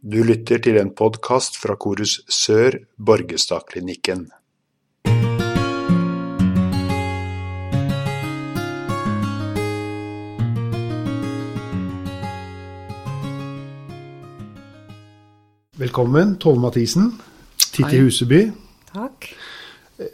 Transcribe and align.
Du 0.00 0.22
lytter 0.24 0.56
til 0.64 0.78
en 0.80 0.88
podkast 0.96 1.58
fra 1.60 1.74
Korus 1.76 2.22
Sør 2.32 2.78
Borgestadklinikken. 2.96 4.22
Velkommen, 15.76 16.38
Tove 16.40 16.56
Mathisen. 16.64 17.10
Titti 17.60 18.00
Huseby. 18.00 18.40
Takk. 18.94 19.28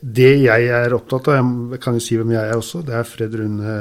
Det 0.03 0.33
jeg 0.43 0.67
er 0.67 0.99
opptatt 0.99 1.31
av, 1.31 1.47
jeg 1.77 1.79
kan 1.87 1.95
jo 1.95 2.03
si 2.03 2.19
hvem 2.19 2.35
jeg 2.35 2.43
er 2.43 2.59
også, 2.59 2.83
det 2.83 2.99
er 2.99 3.07
Fred 3.07 3.39
Rune 3.39 3.79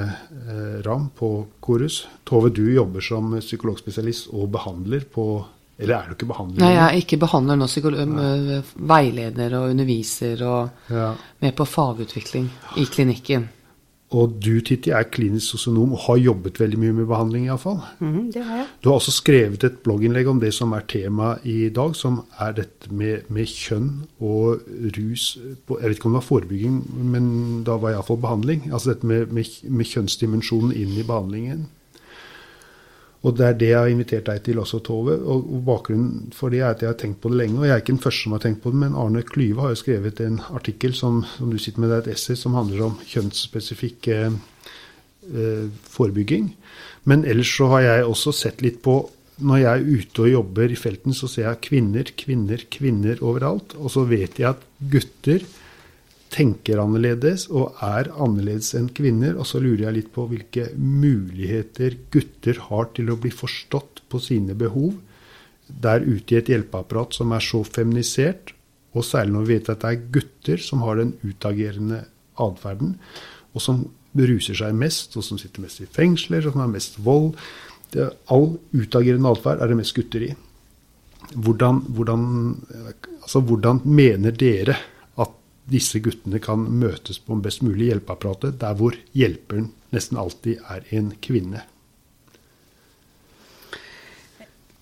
Ram 0.86 1.10
på 1.18 1.34
Korus. 1.58 2.04
Tove, 2.30 2.54
du 2.54 2.68
jobber 2.70 3.02
som 3.02 3.34
psykologspesialist 3.42 4.30
og 4.38 4.52
behandler 4.54 5.10
på 5.10 5.32
Eller 5.80 5.96
er 5.98 6.08
du 6.08 6.14
ikke 6.16 6.30
behandler? 6.32 6.60
Nei, 6.64 6.72
jeg 6.74 6.86
er 6.86 7.02
ikke 7.02 7.18
behandler 7.20 7.56
nå, 7.60 7.66
psykolo- 7.68 8.06
øh, 8.06 8.64
veileder 8.88 9.58
og 9.60 9.70
underviser 9.74 10.46
og 10.48 10.70
Ja. 10.90 11.14
med 11.42 11.52
på 11.56 11.66
fagutvikling 11.66 12.50
i 12.78 12.86
klinikken. 12.86 13.50
Og 14.16 14.36
du, 14.46 14.62
Titti, 14.62 14.92
er 14.94 15.04
klinisk 15.04 15.50
sosionom 15.52 15.92
og 15.94 16.00
har 16.06 16.16
jobbet 16.22 16.60
veldig 16.60 16.78
mye 16.80 16.94
med 16.94 17.08
behandling, 17.10 17.46
iallfall. 17.50 17.80
Mm, 18.00 18.32
det 18.32 18.44
har 18.46 18.58
jeg. 18.62 18.66
Du 18.84 18.90
har 18.90 18.96
også 19.00 19.12
skrevet 19.12 19.64
et 19.64 19.80
blogginnlegg 19.84 20.28
om 20.30 20.40
det 20.40 20.54
som 20.54 20.72
er 20.78 20.86
tema 20.88 21.34
i 21.44 21.70
dag, 21.70 21.96
som 21.96 22.22
er 22.40 22.52
dette 22.54 22.92
med, 22.94 23.26
med 23.30 23.46
kjønn 23.50 23.90
og 24.22 24.62
rus 24.96 25.38
på, 25.68 25.80
Jeg 25.82 25.90
vet 25.90 25.98
ikke 25.98 26.06
om 26.06 26.14
det 26.14 26.22
var 26.22 26.30
forebygging, 26.30 26.78
men 27.12 27.64
da 27.66 27.76
var 27.82 27.92
iallfall 27.98 28.22
behandling. 28.22 28.70
Altså 28.72 28.94
dette 28.94 29.06
med, 29.10 29.34
med, 29.34 29.46
med 29.64 29.86
kjønnsdimensjonen 29.86 30.72
inn 30.72 30.96
i 31.00 31.04
behandlingen. 31.04 31.66
Og 33.26 33.34
det 33.34 33.46
er 33.46 33.56
det 33.58 33.70
jeg 33.72 33.80
har 33.80 33.90
invitert 33.90 34.28
deg 34.28 34.42
til 34.46 34.60
også, 34.62 34.80
Tove. 34.86 35.16
Og, 35.18 35.48
og 35.58 35.62
bakgrunnen 35.66 36.34
for 36.36 36.54
det 36.54 36.62
er 36.62 36.76
at 36.76 36.84
jeg 36.84 36.92
har 36.92 37.00
tenkt 37.02 37.24
på 37.24 37.32
det 37.34 37.40
lenge. 37.42 37.58
Og 37.58 37.66
jeg 37.66 37.74
er 37.74 37.82
ikke 37.82 37.96
den 37.96 38.04
første 38.04 38.28
som 38.28 38.36
har 38.36 38.44
tenkt 38.44 38.62
på 38.62 38.74
det, 38.74 38.82
men 38.84 38.98
Arne 39.02 39.24
Klyve 39.26 39.66
har 39.66 39.74
jo 39.74 39.80
skrevet 39.82 40.22
en 40.22 40.38
artikkel 40.54 40.94
som, 40.98 41.24
som 41.38 41.50
du 41.50 41.58
sitter 41.62 41.82
med, 41.82 41.96
er 41.96 42.04
et 42.04 42.14
essay 42.14 42.38
som 42.38 42.58
handler 42.58 42.86
om 42.86 43.00
kjønnsspesifikk 43.10 44.12
eh, 44.14 44.38
eh, 45.32 45.66
forebygging. 45.96 46.52
Men 47.10 47.26
ellers 47.26 47.50
så 47.58 47.72
har 47.74 47.86
jeg 47.88 48.08
også 48.12 48.36
sett 48.46 48.66
litt 48.66 48.82
på 48.86 49.04
Når 49.36 49.58
jeg 49.60 49.68
er 49.68 49.98
ute 50.00 50.22
og 50.24 50.30
jobber 50.32 50.72
i 50.72 50.78
felten, 50.80 51.12
så 51.12 51.28
ser 51.28 51.50
jeg 51.50 51.66
kvinner, 51.66 52.08
kvinner, 52.16 52.62
kvinner 52.72 53.20
overalt. 53.20 53.74
Og 53.76 53.92
så 53.92 54.06
vet 54.08 54.38
jeg 54.40 54.54
at 54.54 54.62
gutter 54.80 55.44
tenker 56.36 56.82
annerledes 56.82 57.48
og 57.48 57.78
er 57.86 58.10
annerledes 58.12 58.74
enn 58.78 58.90
kvinner. 58.96 59.38
Og 59.40 59.48
så 59.50 59.62
lurer 59.64 59.88
jeg 59.88 59.98
litt 60.00 60.14
på 60.16 60.28
hvilke 60.32 60.70
muligheter 60.76 61.98
gutter 62.14 62.60
har 62.68 62.90
til 62.98 63.12
å 63.12 63.20
bli 63.22 63.32
forstått 63.34 64.04
på 64.12 64.22
sine 64.24 64.58
behov 64.58 64.94
der 65.66 66.04
ute 66.06 66.36
i 66.36 66.40
et 66.40 66.50
hjelpeapparat 66.52 67.16
som 67.18 67.32
er 67.34 67.42
så 67.42 67.64
feminisert, 67.66 68.54
og 68.96 69.04
særlig 69.04 69.34
når 69.34 69.46
vi 69.46 69.56
vet 69.56 69.70
at 69.74 69.82
det 69.82 69.92
er 69.92 70.10
gutter 70.14 70.62
som 70.62 70.84
har 70.86 71.00
den 71.02 71.16
utagerende 71.26 72.04
atferden, 72.42 72.96
og 73.56 73.64
som 73.64 73.82
beruser 74.16 74.56
seg 74.56 74.76
mest, 74.78 75.18
og 75.18 75.26
som 75.26 75.40
sitter 75.42 75.64
mest 75.66 75.82
i 75.84 75.90
fengsler, 75.90 76.46
og 76.46 76.54
som 76.54 76.64
har 76.64 76.72
mest 76.72 77.00
vold. 77.04 77.34
Det, 77.92 78.08
all 78.32 78.54
utagerende 78.76 79.32
atferd 79.34 79.64
er 79.64 79.72
det 79.72 79.80
mest 79.82 79.96
gutter 79.98 80.30
i. 80.30 80.32
Hvordan, 81.34 81.82
hvordan, 81.98 82.28
altså, 83.24 83.42
hvordan 83.42 83.82
mener 83.90 84.36
dere 84.38 84.78
disse 85.70 86.00
guttene 86.04 86.40
kan 86.44 86.62
møtes 86.82 87.18
på 87.22 87.36
en 87.36 87.42
best 87.46 87.64
mulig 87.66 87.90
hjelpeapparatet, 87.90 88.60
der 88.62 88.76
hvor 88.78 88.98
hjelperen 89.18 89.72
nesten 89.96 90.20
alltid 90.22 90.62
er 90.70 90.86
en 90.96 91.14
kvinne? 91.22 91.64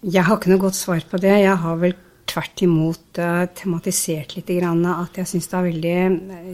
Jeg 0.04 0.28
har 0.28 0.36
ikke 0.36 0.52
noe 0.52 0.66
godt 0.66 0.76
svar 0.76 1.04
på 1.08 1.20
det. 1.24 1.32
Jeg 1.46 1.56
har 1.64 1.78
vel 1.80 1.96
tvert 2.28 2.64
imot 2.66 3.20
uh, 3.24 3.46
tematisert 3.56 4.36
litt 4.36 4.52
grann 4.58 4.84
at 4.90 5.16
jeg 5.20 5.30
syns 5.30 5.48
det, 5.52 5.62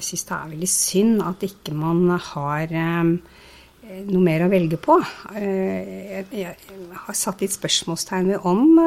synes 0.06 0.26
det 0.28 0.36
er 0.36 0.52
veldig 0.54 0.70
synd 0.70 1.24
at 1.26 1.46
ikke 1.48 1.74
man 1.78 2.04
har 2.14 2.74
um, 3.02 3.16
noe 3.90 4.22
mer 4.22 4.46
å 4.46 4.52
velge 4.52 4.78
på. 4.78 5.00
Eh, 5.34 6.20
jeg, 6.30 6.54
har 6.94 7.16
satt 7.18 7.42
litt 7.42 7.56
spørsmålstegn 7.56 8.30
ved 8.36 8.46
om 8.46 8.78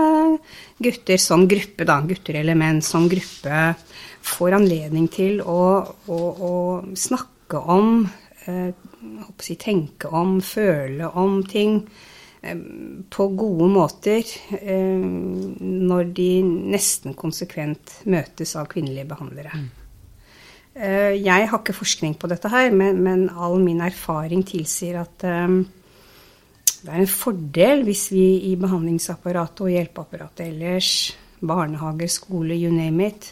gutter 0.79 1.19
som 1.19 1.49
gruppe, 1.51 1.87
da, 1.89 1.99
gutter 2.07 2.39
eller 2.39 2.59
menn 2.59 2.79
som 2.87 3.09
gruppe, 3.11 3.73
får 4.23 4.57
anledning 4.59 5.09
til 5.13 5.43
å, 5.43 5.63
å, 6.07 6.19
å 6.49 6.55
snakke 6.99 7.61
om, 7.75 8.07
eh, 8.47 8.71
si, 9.43 9.59
tenke 9.61 10.11
om, 10.15 10.39
føle 10.45 11.11
om 11.19 11.41
ting 11.49 11.81
eh, 12.41 12.57
på 13.13 13.29
gode 13.37 13.69
måter 13.75 14.23
eh, 14.61 15.03
når 15.03 16.11
de 16.17 16.31
nesten 16.73 17.17
konsekvent 17.19 17.99
møtes 18.07 18.57
av 18.57 18.71
kvinnelige 18.73 19.11
behandlere. 19.11 19.63
Eh, 20.73 21.19
Jeg 21.21 21.51
har 21.51 21.59
ikke 21.61 21.77
forskning 21.77 22.17
på 22.17 22.31
dette 22.33 22.49
her, 22.49 22.71
men, 22.73 23.03
men 23.05 23.29
all 23.31 23.59
min 23.61 23.83
erfaring 23.85 24.47
tilsier 24.49 25.03
at 25.03 25.27
eh, 25.29 25.61
det 26.83 26.91
er 26.91 27.03
en 27.05 27.11
fordel 27.11 27.85
hvis 27.87 28.09
vi 28.11 28.25
i 28.49 28.57
behandlingsapparatet 28.59 29.61
og 29.63 29.71
hjelpeapparatet 29.71 30.49
ellers, 30.49 31.13
barnehager, 31.43 32.11
skole, 32.11 32.57
you 32.59 32.73
name 32.75 33.07
it, 33.07 33.29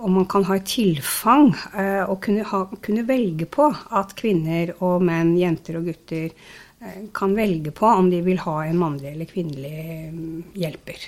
og 0.00 0.10
man 0.10 0.26
kan 0.30 0.44
ha 0.48 0.56
et 0.56 0.68
tilfang 0.68 1.50
eh, 1.76 2.02
og 2.06 2.20
kunne, 2.24 2.44
ha, 2.48 2.64
kunne 2.82 3.04
velge 3.08 3.46
på 3.50 3.68
at 3.68 4.14
kvinner 4.18 4.74
og 4.80 5.04
menn, 5.04 5.34
jenter 5.38 5.78
og 5.80 5.88
gutter 5.90 6.30
eh, 6.30 7.00
kan 7.16 7.36
velge 7.36 7.72
på 7.76 7.88
om 7.88 8.10
de 8.12 8.22
vil 8.24 8.40
ha 8.46 8.56
en 8.64 8.80
mannlig 8.80 9.12
eller 9.12 9.28
kvinnelig 9.28 9.74
mm, 10.14 10.38
hjelper. 10.62 11.06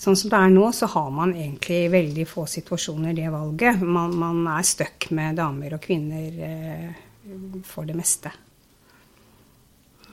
Sånn 0.00 0.16
som 0.16 0.32
det 0.32 0.38
er 0.38 0.54
nå, 0.54 0.64
så 0.72 0.88
har 0.94 1.10
man 1.12 1.34
egentlig 1.36 1.82
veldig 1.92 2.24
få 2.28 2.46
situasjoner 2.48 3.12
det 3.18 3.28
valget. 3.34 3.82
Man, 3.82 4.14
man 4.16 4.46
er 4.54 4.64
stuck 4.64 5.10
med 5.16 5.36
damer 5.42 5.76
og 5.76 5.84
kvinner 5.84 6.40
eh, 6.46 6.88
for 7.68 7.88
det 7.88 7.98
meste. 7.98 8.32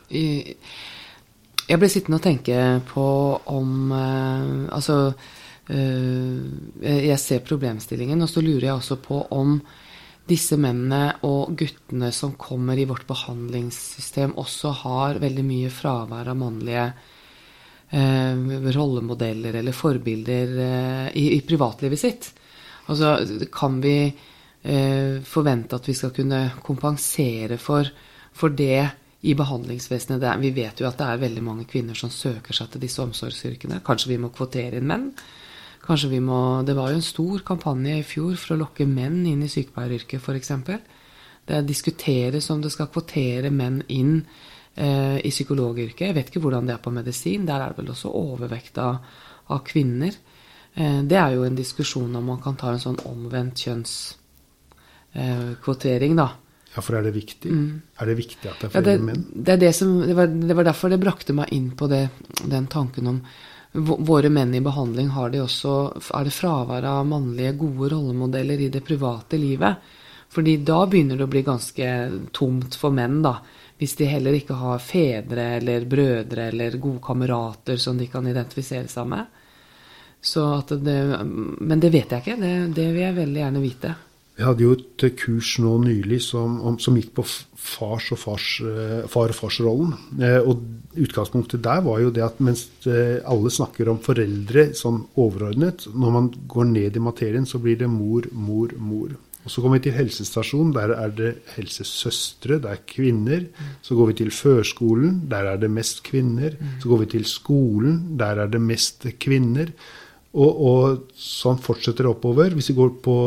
Jeg 0.08 1.80
ble 1.80 1.90
sittende 1.92 2.19
og 2.19 2.24
tenke 2.24 2.59
på 2.88 3.06
om 3.52 3.92
Altså, 3.92 5.12
jeg 5.67 7.17
ser 7.19 7.41
problemstillingen, 7.44 8.22
og 8.23 8.29
så 8.31 8.39
lurer 8.39 8.69
jeg 8.69 8.78
også 8.78 8.97
på 9.03 9.17
om 9.35 9.57
disse 10.28 10.57
mennene 10.59 11.17
og 11.28 11.53
guttene 11.57 12.09
som 12.16 12.35
kommer 12.39 12.79
i 12.79 12.88
vårt 12.88 13.07
behandlingssystem, 13.07 14.35
også 14.35 14.73
har 14.83 15.22
veldig 15.23 15.45
mye 15.47 15.72
fravær 15.72 16.31
av 16.31 16.39
mannlige 16.39 16.88
eh, 17.95 18.72
rollemodeller 18.75 19.59
eller 19.61 19.75
forbilder 19.75 20.57
eh, 20.66 21.07
i, 21.16 21.29
i 21.38 21.41
privatlivet 21.47 22.01
sitt. 22.01 22.29
Altså, 22.88 23.16
kan 23.53 23.79
vi 23.83 23.97
eh, 24.07 25.23
forvente 25.23 25.79
at 25.79 25.88
vi 25.88 25.95
skal 25.95 26.13
kunne 26.16 26.44
kompensere 26.63 27.59
for, 27.61 27.88
for 28.35 28.56
det 28.56 28.83
i 29.27 29.35
behandlingsvesenet? 29.35 30.23
Er, 30.23 30.44
vi 30.44 30.51
vet 30.56 30.83
jo 30.83 30.91
at 30.91 31.00
det 31.00 31.07
er 31.07 31.23
veldig 31.23 31.44
mange 31.44 31.67
kvinner 31.72 31.95
som 31.97 32.11
søker 32.11 32.56
seg 32.56 32.73
til 32.73 32.83
disse 32.83 33.03
omsorgsyrkene. 33.03 33.79
Kanskje 33.85 34.16
vi 34.16 34.22
må 34.22 34.33
kvotere 34.35 34.81
inn 34.81 34.91
menn? 34.91 35.11
Kanskje 35.85 36.09
vi 36.09 36.19
må, 36.19 36.63
Det 36.65 36.75
var 36.75 36.89
jo 36.91 36.95
en 36.99 37.05
stor 37.05 37.39
kampanje 37.47 37.99
i 37.99 38.03
fjor 38.03 38.35
for 38.35 38.55
å 38.55 38.59
lokke 38.63 38.85
menn 38.89 39.25
inn 39.25 39.43
i 39.43 39.47
sykepleieryrket, 39.51 40.21
f.eks. 40.21 40.51
Det 41.47 41.67
diskuteres 41.67 42.49
om 42.51 42.61
det 42.61 42.71
skal 42.73 42.88
kvotere 42.91 43.49
menn 43.55 43.83
inn 43.88 44.25
eh, 44.75 45.17
i 45.23 45.29
psykologyrket. 45.31 46.07
Jeg 46.09 46.15
vet 46.17 46.27
ikke 46.31 46.41
hvordan 46.43 46.67
det 46.67 46.73
er 46.75 46.83
på 46.83 46.91
medisin. 46.91 47.45
Der 47.47 47.61
er 47.63 47.67
det 47.71 47.77
vel 47.79 47.93
også 47.93 48.09
overvekt 48.11 48.77
av, 48.83 48.95
av 49.53 49.59
kvinner. 49.67 50.13
Eh, 50.75 51.01
det 51.07 51.17
er 51.17 51.29
jo 51.38 51.43
en 51.47 51.55
diskusjon 51.55 52.15
om 52.19 52.25
man 52.33 52.41
kan 52.44 52.55
ta 52.59 52.67
en 52.73 52.83
sånn 52.83 52.99
omvendt 53.07 53.57
kjønnskvotering, 53.63 56.13
da. 56.19 56.27
Ja, 56.75 56.79
for 56.83 56.94
er 56.99 57.03
det 57.07 57.15
viktig? 57.15 57.49
Er 57.97 58.05
det 58.05 58.17
viktig 58.19 58.45
at 58.51 58.59
det 58.59 58.65
er 58.67 58.67
Ja, 58.67 58.71
flere 58.81 58.91
det, 58.91 58.99
menn? 59.07 59.21
det, 59.33 59.51
er 59.55 59.59
det, 59.63 59.71
som, 59.73 59.88
det, 60.03 60.15
var, 60.17 60.27
det 60.27 60.55
var 60.59 60.65
derfor 60.67 60.88
det 60.94 60.99
brakte 61.01 61.33
meg 61.33 61.47
inn 61.55 61.71
på 61.79 61.85
det, 61.89 62.03
den 62.44 62.67
tanken 62.69 63.07
om 63.09 63.17
våre 63.73 64.29
menn 64.29 64.55
i 64.55 64.62
behandling, 64.62 65.09
har 65.13 65.30
de 65.30 65.42
også, 65.44 65.74
er 66.15 66.27
det 66.27 66.33
fravær 66.33 66.88
av 66.88 67.06
mannlige, 67.07 67.56
gode 67.59 67.92
rollemodeller 67.94 68.63
i 68.65 68.69
det 68.74 68.83
private 68.86 69.38
livet? 69.38 69.89
Fordi 70.33 70.57
da 70.65 70.81
begynner 70.86 71.18
det 71.18 71.27
å 71.27 71.31
bli 71.31 71.44
ganske 71.45 71.92
tomt 72.36 72.75
for 72.75 72.95
menn, 72.95 73.21
da. 73.24 73.38
Hvis 73.77 73.95
de 74.00 74.07
heller 74.09 74.33
ikke 74.33 74.57
har 74.57 74.81
fedre 74.81 75.51
eller 75.59 75.86
brødre 75.86 76.47
eller 76.50 76.80
gode 76.81 77.03
kamerater 77.06 77.77
som 77.77 77.97
de 77.97 78.07
kan 78.09 78.25
identifisere 78.27 78.89
seg 78.89 79.07
med. 79.07 79.27
Det, 80.18 80.97
men 81.62 81.80
det 81.80 81.92
vet 81.94 82.12
jeg 82.12 82.24
ikke. 82.24 82.39
Det, 82.42 82.53
det 82.74 82.88
vil 82.89 83.03
jeg 83.03 83.18
veldig 83.19 83.42
gjerne 83.44 83.62
vite. 83.62 83.94
Vi 84.38 84.45
hadde 84.45 84.62
jo 84.62 84.75
et 84.78 85.06
kurs 85.18 85.56
nå 85.63 85.72
nylig 85.81 86.19
som, 86.28 86.60
om, 86.62 86.75
som 86.78 86.98
gikk 86.98 87.16
på 87.18 87.24
fars 87.25 88.12
og 88.13 88.19
fars, 88.22 88.50
eh, 88.62 89.07
far 89.10 89.34
og 89.34 89.38
farsrollen. 89.38 89.95
Eh, 90.22 90.38
og 90.45 90.62
utgangspunktet 90.94 91.63
der 91.66 91.81
var 91.86 92.04
jo 92.04 92.12
det 92.13 92.22
at 92.25 92.38
mens 92.45 92.68
eh, 92.86 93.18
alle 93.25 93.50
snakker 93.54 93.89
om 93.89 93.98
foreldre 94.06 94.69
sånn 94.78 95.01
overordnet, 95.18 95.88
når 95.89 96.13
man 96.13 96.30
går 96.54 96.69
ned 96.69 97.00
i 97.00 97.04
materien, 97.07 97.50
så 97.50 97.57
blir 97.63 97.80
det 97.81 97.89
mor, 97.89 98.30
mor, 98.30 98.78
mor. 98.78 99.18
Og 99.48 99.51
Så 99.51 99.63
kommer 99.63 99.80
vi 99.80 99.88
til 99.88 99.95
helsestasjonen. 99.95 100.74
Der 100.75 100.92
er 100.94 101.13
det 101.18 101.30
helsesøstre, 101.56 102.60
det 102.62 102.69
er 102.69 102.81
kvinner. 102.86 103.45
Så 103.81 103.95
går 103.95 104.12
vi 104.12 104.19
til 104.22 104.33
førskolen, 104.36 105.22
der 105.31 105.54
er 105.54 105.62
det 105.62 105.72
mest 105.72 106.04
kvinner. 106.04 106.57
Så 106.83 106.92
går 106.92 107.06
vi 107.06 107.13
til 107.16 107.25
skolen, 107.25 108.18
der 108.19 108.44
er 108.44 108.51
det 108.51 108.62
mest 108.62 109.07
kvinner. 109.24 109.72
Og, 110.38 110.60
og 110.69 111.18
sånn 111.18 111.57
fortsetter 111.63 112.06
det 112.06 112.12
oppover. 112.12 112.54
Hvis 112.54 112.69
vi 112.69 112.78
går 112.78 112.92
på, 113.06 113.18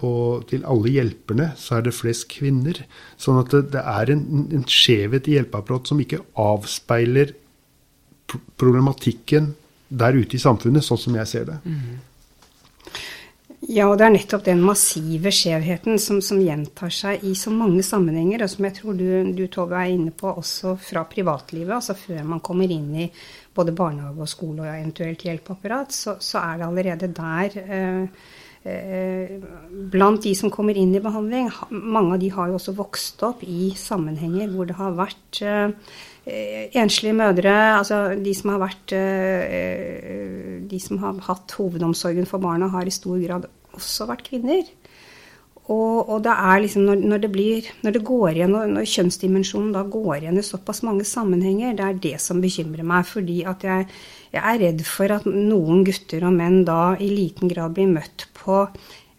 på, 0.00 0.10
til 0.50 0.66
alle 0.68 0.92
hjelperne, 0.92 1.52
så 1.56 1.78
er 1.78 1.86
det 1.86 1.96
flest 1.96 2.26
kvinner. 2.32 2.82
Sånn 3.20 3.40
at 3.40 3.54
det, 3.54 3.62
det 3.72 3.84
er 3.88 4.12
en, 4.12 4.24
en 4.58 4.66
skjevhet 4.68 5.30
i 5.30 5.38
hjelpeapparatet 5.38 5.94
som 5.94 6.02
ikke 6.04 6.20
avspeiler 6.36 7.32
problematikken 8.60 9.54
der 9.88 10.18
ute 10.18 10.36
i 10.36 10.42
samfunnet, 10.42 10.84
sånn 10.84 11.00
som 11.00 11.16
jeg 11.16 11.30
ser 11.30 11.48
det. 11.48 11.56
Mm. 11.64 11.96
Ja, 13.68 13.84
og 13.90 13.98
det 14.00 14.06
er 14.06 14.12
nettopp 14.14 14.46
den 14.46 14.62
massive 14.64 15.28
skjevheten 15.34 15.98
som, 16.00 16.22
som, 16.24 16.38
gjentar 16.40 16.92
seg 16.94 17.24
i 17.28 17.34
så 17.36 17.50
mange 17.52 17.82
sammenhenger, 17.84 18.46
og 18.46 18.48
som 18.48 18.64
jeg 18.64 18.78
tror 18.78 18.96
du, 18.96 19.04
du 19.36 19.42
Tove, 19.52 19.76
er 19.76 19.92
inne 19.92 20.12
på 20.16 20.30
også 20.30 20.72
fra 20.80 21.02
privatlivet. 21.10 21.74
Altså 21.76 21.92
før 21.98 22.22
man 22.30 22.40
kommer 22.40 22.72
inn 22.72 22.88
i 22.96 23.10
både 23.52 23.74
barnehage 23.76 24.24
og 24.24 24.30
skole 24.32 24.64
og 24.64 24.70
eventuelt 24.72 25.26
hjelpeapparat, 25.26 25.92
så, 25.92 26.16
så 26.16 26.40
er 26.40 26.62
det 26.62 26.68
allerede 26.68 27.10
der 27.18 27.58
eh, 27.60 28.24
eh, 28.72 29.36
Blant 29.92 30.24
de 30.24 30.32
som 30.38 30.54
kommer 30.54 30.80
inn 30.80 30.96
i 30.96 31.04
behandling, 31.04 31.52
mange 31.68 32.16
av 32.16 32.24
de 32.24 32.32
har 32.32 32.48
jo 32.48 32.56
også 32.56 32.76
vokst 32.78 33.20
opp 33.28 33.44
i 33.44 33.74
sammenhenger 33.76 34.48
hvor 34.48 34.72
det 34.72 34.78
har 34.80 34.96
vært 34.96 35.42
eh, 35.44 35.92
enslige 36.72 37.20
mødre, 37.20 37.52
altså 37.82 38.00
de 38.16 38.32
som 38.36 38.54
har 38.54 38.64
vært 38.64 38.96
eh, 38.96 40.58
De 40.68 40.80
som 40.80 41.04
har 41.04 41.20
hatt 41.28 41.52
hovedomsorgen 41.60 42.28
for 42.28 42.40
barna, 42.40 42.72
har 42.72 42.88
i 42.88 42.96
stor 42.96 43.20
grad 43.20 43.48
også 43.78 44.08
vært 44.10 44.26
kvinner. 44.28 44.66
Og, 45.68 46.08
og 46.08 46.22
det 46.24 46.32
er 46.32 46.62
liksom 46.64 46.86
når, 46.88 47.00
når, 47.10 47.18
det 47.20 47.28
blir 47.32 47.66
Når 47.84 47.94
det 47.96 48.04
går 48.08 48.28
igjen, 48.30 48.54
når, 48.54 48.70
når 48.72 48.86
kjønnsdimensjonen 48.88 49.74
da 49.74 49.82
går 49.84 50.22
igjen 50.22 50.40
i 50.40 50.44
såpass 50.46 50.80
mange 50.86 51.04
sammenhenger, 51.04 51.74
det 51.76 51.84
er 51.84 51.98
det 52.06 52.14
som 52.24 52.40
bekymrer 52.40 52.86
meg. 52.88 53.04
Fordi 53.08 53.42
at 53.48 53.66
jeg, 53.68 53.88
jeg 54.32 54.44
er 54.52 54.62
redd 54.64 54.86
for 54.88 55.12
at 55.12 55.28
noen 55.28 55.84
gutter 55.88 56.24
og 56.24 56.32
menn 56.38 56.62
da 56.68 56.94
i 56.96 57.10
liten 57.12 57.52
grad 57.52 57.76
blir 57.76 57.92
møtt 57.92 58.28
på 58.38 58.64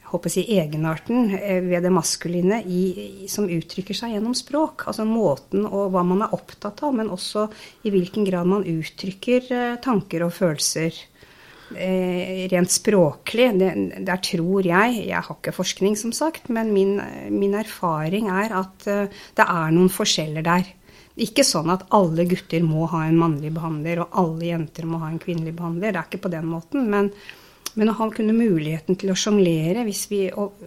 jeg 0.09 0.15
håper 0.15 0.31
si, 0.33 0.43
egenarten 0.57 1.35
eh, 1.37 1.59
ved 1.61 1.83
det 1.85 1.91
maskuline 1.93 2.63
i, 2.65 3.27
som 3.29 3.45
uttrykker 3.45 3.93
seg 3.93 4.15
gjennom 4.15 4.33
språk. 4.33 4.87
Altså 4.89 5.05
måten 5.05 5.67
og 5.69 5.91
hva 5.93 6.01
man 6.01 6.23
er 6.25 6.33
opptatt 6.33 6.81
av, 6.81 6.95
men 6.97 7.13
også 7.13 7.45
i 7.85 7.93
hvilken 7.93 8.25
grad 8.25 8.49
man 8.49 8.65
uttrykker 8.65 9.53
eh, 9.53 9.77
tanker 9.85 10.25
og 10.25 10.33
følelser. 10.33 10.97
Eh, 11.75 12.47
rent 12.49 12.71
språklig, 12.71 13.51
det, 13.59 13.69
der 14.01 14.17
tror 14.25 14.65
jeg 14.65 15.03
Jeg 15.05 15.21
har 15.21 15.35
ikke 15.35 15.53
forskning, 15.53 15.95
som 15.97 16.11
sagt, 16.11 16.49
men 16.49 16.73
min, 16.73 16.95
min 17.29 17.53
erfaring 17.53 18.29
er 18.33 18.55
at 18.57 18.87
uh, 18.89 19.05
det 19.37 19.45
er 19.45 19.75
noen 19.75 19.91
forskjeller 19.93 20.45
der. 20.45 20.71
Ikke 21.21 21.45
sånn 21.45 21.69
at 21.69 21.85
alle 21.93 22.25
gutter 22.25 22.65
må 22.65 22.87
ha 22.89 23.03
en 23.05 23.19
mannlig 23.21 23.53
behandler, 23.53 24.01
og 24.01 24.17
alle 24.17 24.49
jenter 24.49 24.89
må 24.89 25.03
ha 25.03 25.11
en 25.11 25.21
kvinnelig 25.21 25.53
behandler. 25.59 25.93
Det 25.93 26.01
er 26.01 26.09
ikke 26.09 26.23
på 26.25 26.33
den 26.33 26.49
måten. 26.49 26.89
Men, 26.89 27.11
men 27.77 27.93
å 27.93 27.97
ha 27.99 28.09
kunne 28.15 28.33
muligheten 28.33 28.97
til 28.97 29.13
å 29.13 29.19
sjonglere, 29.19 29.85
hvis 29.85 30.07
vi 30.09 30.25
og, 30.33 30.57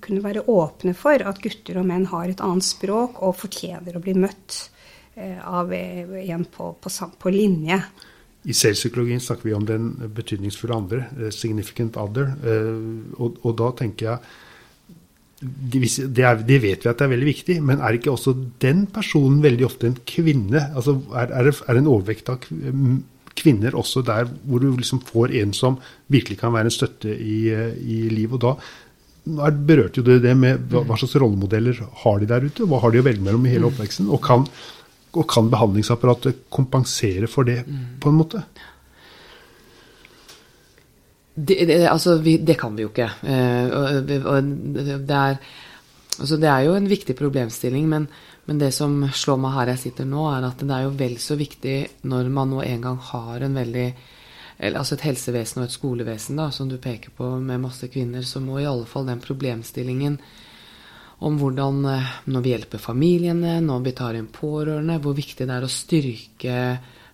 kunne 0.00 0.24
være 0.24 0.46
åpne 0.48 0.96
for 0.96 1.28
at 1.28 1.42
gutter 1.44 1.82
og 1.82 1.88
menn 1.90 2.08
har 2.08 2.30
et 2.30 2.44
annet 2.44 2.64
språk 2.64 3.20
og 3.20 3.36
fortjener 3.36 3.98
å 3.98 4.04
bli 4.04 4.16
møtt 4.16 4.62
uh, 5.18 5.42
av 5.60 5.76
en 5.76 6.52
på, 6.56 6.76
på, 6.80 7.10
på 7.20 7.36
linje. 7.36 7.82
I 8.46 8.54
selvpsykologien 8.54 9.22
snakker 9.22 9.48
vi 9.48 9.56
om 9.56 9.64
den 9.66 9.90
betydningsfulle 10.14 10.76
andre, 10.76 11.06
eh, 11.18 11.32
significant 11.34 11.98
other. 12.00 12.30
Eh, 12.44 12.76
og, 13.18 13.40
og 13.42 13.56
da 13.58 13.72
tenker 13.80 14.12
jeg 14.12 14.18
det, 15.38 16.24
er, 16.26 16.40
det, 16.42 16.56
vet 16.64 16.82
vi 16.82 16.90
at 16.90 16.98
det 16.98 17.04
er 17.04 17.12
veldig 17.12 17.28
viktig, 17.28 17.56
men 17.62 17.78
er 17.78 17.94
ikke 17.94 18.10
også 18.10 18.34
den 18.62 18.88
personen 18.90 19.38
veldig 19.44 19.68
ofte 19.68 19.86
en 19.86 20.00
kvinne? 20.02 20.64
Altså, 20.74 20.96
er, 21.14 21.30
er, 21.30 21.46
det, 21.46 21.52
er 21.62 21.76
det 21.76 21.82
en 21.84 21.92
overvekt 21.92 22.32
av 22.32 22.40
kvinner 23.38 23.76
også 23.78 24.02
der 24.02 24.26
hvor 24.26 24.58
du 24.58 24.72
liksom 24.74 24.98
får 25.06 25.36
en 25.38 25.52
som 25.54 25.78
virkelig 26.10 26.40
kan 26.40 26.50
være 26.56 26.72
en 26.72 26.74
støtte 26.74 27.14
i, 27.14 27.44
i 27.54 28.00
livet? 28.10 28.34
Og 28.34 28.42
da 28.42 29.52
berørte 29.52 30.00
jo 30.00 30.06
det 30.08 30.22
det 30.24 30.34
med 30.38 30.66
hva, 30.72 30.82
hva 30.88 30.98
slags 30.98 31.14
rollemodeller 31.20 31.84
har 32.02 32.18
de 32.18 32.30
der 32.30 32.48
ute? 32.48 32.66
Hva 32.66 32.82
har 32.82 32.94
de 32.94 33.02
å 33.02 33.06
velge 33.06 33.22
mellom 33.22 33.46
i 33.46 33.52
hele 33.54 33.68
mm. 33.68 33.70
oppveksten? 33.70 34.10
Og 34.10 34.22
kan 34.24 34.46
og 35.18 35.28
kan 35.30 35.50
behandlingsapparatet 35.52 36.44
kompensere 36.54 37.28
for 37.30 37.48
det 37.48 37.62
på 38.00 38.10
en 38.10 38.18
måte? 38.18 38.42
Det, 41.38 41.54
det, 41.68 41.84
altså, 41.86 42.16
vi, 42.22 42.38
det 42.42 42.56
kan 42.58 42.74
vi 42.74 42.82
jo 42.82 42.90
ikke. 42.90 43.10
Og 43.22 43.98
det, 44.08 44.18
er, 45.14 45.38
altså, 46.18 46.36
det, 46.36 46.48
er, 46.50 46.64
jo 46.66 46.74
en 46.74 46.90
viktig 46.90 47.14
problemstilling, 47.18 47.86
men, 47.90 48.08
men, 48.48 48.58
det 48.58 48.72
som 48.74 49.04
slår 49.14 49.38
meg 49.42 49.54
her 49.54 49.72
jeg 49.74 49.84
sitter 49.84 50.08
nå, 50.08 50.24
er 50.32 50.48
at 50.48 50.64
det 50.64 50.74
er 50.74 50.88
jo 50.88 50.96
vel 50.98 51.14
så 51.22 51.38
viktig 51.38 51.78
når 52.10 52.32
man 52.34 52.54
nå 52.54 52.64
en 52.66 52.88
gang 52.88 52.98
har 53.12 53.46
en 53.46 53.60
veldig 53.62 53.88
altså 54.58 54.96
et 54.96 55.04
helsevesen 55.06 55.60
og 55.62 55.68
et 55.68 55.76
skolevesen 55.76 56.40
da, 56.40 56.48
som 56.50 56.66
du 56.66 56.80
peker 56.82 57.12
på 57.14 57.36
med 57.38 57.62
masse 57.62 57.86
kvinner, 57.92 58.24
så 58.26 58.42
må 58.42 58.58
i 58.58 58.66
alle 58.66 58.88
fall 58.90 59.06
den 59.06 59.22
problemstillingen 59.22 60.18
om 61.18 61.40
hvordan 61.40 61.82
eh, 61.90 62.12
når 62.30 62.44
vi 62.44 62.52
hjelper 62.54 62.82
familiene, 62.82 63.58
når 63.64 63.82
vi 63.86 63.96
tar 63.98 64.18
inn 64.18 64.30
pårørende, 64.32 65.00
hvor 65.02 65.16
viktig 65.18 65.48
det 65.48 65.56
er 65.56 65.66
å 65.66 65.72
styrke 65.72 66.54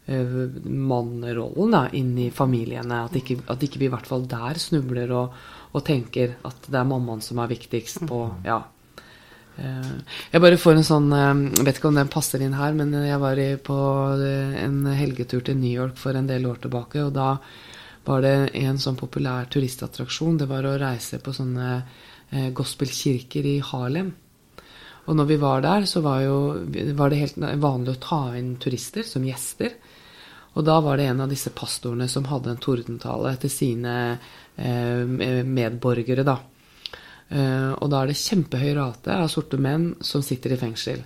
mannrollen 0.04 0.84
mannerollen 0.84 1.70
da, 1.72 1.86
inn 1.96 2.10
i 2.20 2.26
familiene. 2.28 3.06
At 3.06 3.14
ikke, 3.16 3.38
at 3.48 3.62
ikke 3.64 3.80
vi 3.80 3.86
i 3.88 3.92
hvert 3.94 4.04
fall 4.04 4.26
der 4.28 4.58
snubler 4.60 5.14
og, 5.16 5.38
og, 5.72 5.80
tenker 5.86 6.34
at 6.44 6.68
det 6.68 6.76
er 6.76 6.90
mammaen 6.90 7.24
som 7.24 7.40
er 7.40 7.48
viktigst 7.48 8.04
på 8.10 8.18
ja. 8.44 8.60
Uh, 9.54 9.94
jeg 10.32 10.42
bare 10.42 10.58
får 10.58 10.74
en 10.74 10.84
sånn 10.84 11.04
Jeg 11.14 11.62
vet 11.62 11.76
ikke 11.78 11.86
om 11.92 11.98
den 12.00 12.08
passer 12.10 12.42
inn 12.42 12.56
her, 12.58 12.74
men 12.76 12.90
jeg 13.06 13.20
var 13.22 13.40
på 13.64 13.78
en 14.18 14.80
helgetur 14.92 15.44
til 15.46 15.56
New 15.56 15.72
York 15.72 15.96
for 15.96 16.18
en 16.18 16.28
del 16.28 16.44
år 16.50 16.58
tilbake, 16.66 17.06
og 17.06 17.14
da 17.14 17.38
var 18.04 18.24
det 18.24 18.34
en 18.60 18.80
sånn 18.80 18.98
populær 19.00 19.48
turistattraksjon. 19.52 20.40
Det 20.42 20.48
var 20.50 20.66
å 20.68 20.76
reise 20.80 21.20
på 21.22 21.32
sånne 21.32 21.68
eh, 21.78 22.02
gospelkirker 22.56 23.46
i 23.46 23.58
Harlem. 23.62 24.12
Og 25.04 25.16
når 25.18 25.28
vi 25.28 25.36
var 25.40 25.64
der, 25.64 25.84
så 25.86 26.00
var, 26.04 26.22
jo, 26.24 26.38
var, 26.96 27.12
det 27.12 27.20
helt 27.20 27.36
vanlig 27.60 27.94
å 27.94 28.00
ta 28.02 28.20
inn 28.38 28.54
turister 28.60 29.04
som 29.06 29.26
gjester. 29.26 29.74
Og 30.54 30.64
da 30.64 30.78
var 30.80 30.98
det 30.98 31.10
en 31.10 31.24
av 31.24 31.32
disse 31.32 31.52
pastorene 31.54 32.08
som 32.08 32.28
hadde 32.30 32.54
en 32.54 32.62
tordentale 32.62 33.34
til 33.42 33.52
sine 33.52 33.94
eh, 34.56 35.44
medborgere, 35.44 36.24
da. 36.26 36.38
Eh, 37.28 37.70
og 37.74 37.90
da 37.90 38.02
er 38.02 38.12
det 38.12 38.20
kjempehøy 38.20 38.74
rate 38.78 39.16
av 39.18 39.30
sorte 39.32 39.58
menn 39.60 39.90
som 40.04 40.24
sitter 40.24 40.54
i 40.54 40.60
fengsel. 40.60 41.02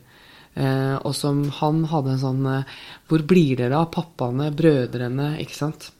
Eh, 0.55 0.97
og 0.97 1.15
som 1.17 1.45
han 1.61 1.85
hadde 1.91 2.15
en 2.15 2.23
sånn 2.23 2.47
eh, 2.51 2.79
Hvor 3.07 3.23
blir 3.29 3.61
dere 3.61 3.79
av 3.79 3.93
pappaene, 3.95 4.49
brødrene, 4.57 5.37
ikke 5.45 5.55
sant? 5.55 5.91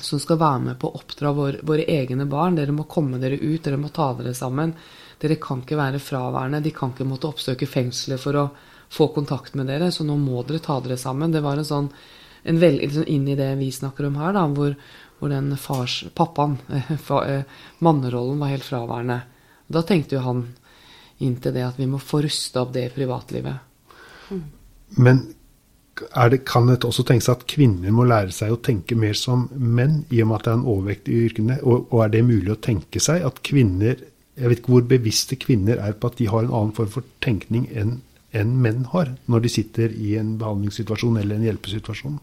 Som 0.00 0.20
skal 0.20 0.40
være 0.40 0.64
med 0.66 0.78
på 0.80 0.88
å 0.88 0.96
oppdra 1.02 1.32
våre, 1.36 1.60
våre 1.62 1.84
egne 1.84 2.24
barn. 2.30 2.56
Dere 2.56 2.72
må 2.72 2.88
komme 2.90 3.20
dere 3.20 3.36
ut, 3.36 3.62
dere 3.64 3.80
må 3.80 3.92
ta 3.92 4.12
dere 4.18 4.34
sammen. 4.34 4.72
Dere 5.20 5.36
kan 5.42 5.60
ikke 5.62 5.78
være 5.78 6.00
fraværende. 6.02 6.62
De 6.64 6.72
kan 6.74 6.94
ikke 6.94 7.06
måtte 7.08 7.28
oppsøke 7.28 7.68
fengselet 7.68 8.20
for 8.22 8.38
å 8.40 8.48
få 8.92 9.08
kontakt 9.14 9.54
med 9.56 9.68
dere, 9.70 9.90
så 9.92 10.04
nå 10.04 10.16
må 10.20 10.42
dere 10.48 10.62
ta 10.64 10.78
dere 10.84 10.98
sammen. 11.00 11.32
Det 11.32 11.44
var 11.44 11.60
en 11.60 11.68
sånn 11.68 11.92
en 12.42 12.58
vel, 12.58 12.80
liksom 12.82 13.04
inn 13.06 13.28
i 13.28 13.36
det 13.38 13.52
vi 13.60 13.68
snakker 13.72 14.08
om 14.08 14.16
her, 14.18 14.32
da, 14.34 14.46
hvor, 14.50 14.74
hvor 15.18 15.30
den 15.30 15.52
fars, 15.56 16.00
pappaen, 16.14 16.56
eh, 16.72 17.44
mannerollen, 17.78 18.40
var 18.42 18.50
helt 18.50 18.66
fraværende. 18.66 19.20
Da 19.72 19.84
tenkte 19.86 20.18
jo 20.18 20.24
han 20.26 20.42
inn 21.22 21.36
til 21.38 21.54
det 21.54 21.62
at 21.68 21.78
vi 21.78 21.86
må 21.86 22.00
få 22.02 22.24
rusta 22.24 22.64
opp 22.64 22.72
det 22.74 22.88
privatlivet. 22.96 23.70
Men 24.98 25.22
det, 26.30 26.44
kan 26.48 26.68
det 26.68 26.84
også 26.84 27.04
tenkes 27.08 27.30
at 27.32 27.44
kvinner 27.50 27.92
må 27.94 28.06
lære 28.08 28.32
seg 28.34 28.54
å 28.54 28.60
tenke 28.60 28.96
mer 28.98 29.16
som 29.18 29.48
menn, 29.54 30.02
i 30.10 30.22
og 30.22 30.30
med 30.30 30.38
at 30.38 30.46
det 30.46 30.52
er 30.52 30.58
en 30.58 30.70
overvekt 30.74 31.10
i 31.10 31.18
yrkene? 31.26 31.58
Og, 31.62 31.86
og, 31.90 31.98
er 32.04 32.14
det 32.14 32.24
mulig 32.26 32.54
å 32.54 32.60
tenke 32.62 33.02
seg 33.02 33.24
at 33.26 33.42
kvinner 33.46 34.08
Jeg 34.32 34.48
vet 34.48 34.62
ikke 34.62 34.72
hvor 34.72 34.84
bevisste 34.88 35.36
kvinner 35.36 35.76
er 35.84 35.92
på 35.92 36.08
at 36.08 36.14
de 36.16 36.26
har 36.32 36.46
en 36.46 36.54
annen 36.56 36.72
form 36.72 36.88
for 36.88 37.04
tenkning 37.20 37.66
enn 37.76 37.98
en 38.32 38.54
menn 38.64 38.86
har, 38.94 39.10
når 39.28 39.42
de 39.44 39.50
sitter 39.52 39.92
i 39.92 40.14
en 40.16 40.38
behandlingssituasjon 40.40 41.18
eller 41.20 41.36
en 41.36 41.44
hjelpesituasjon? 41.44 42.14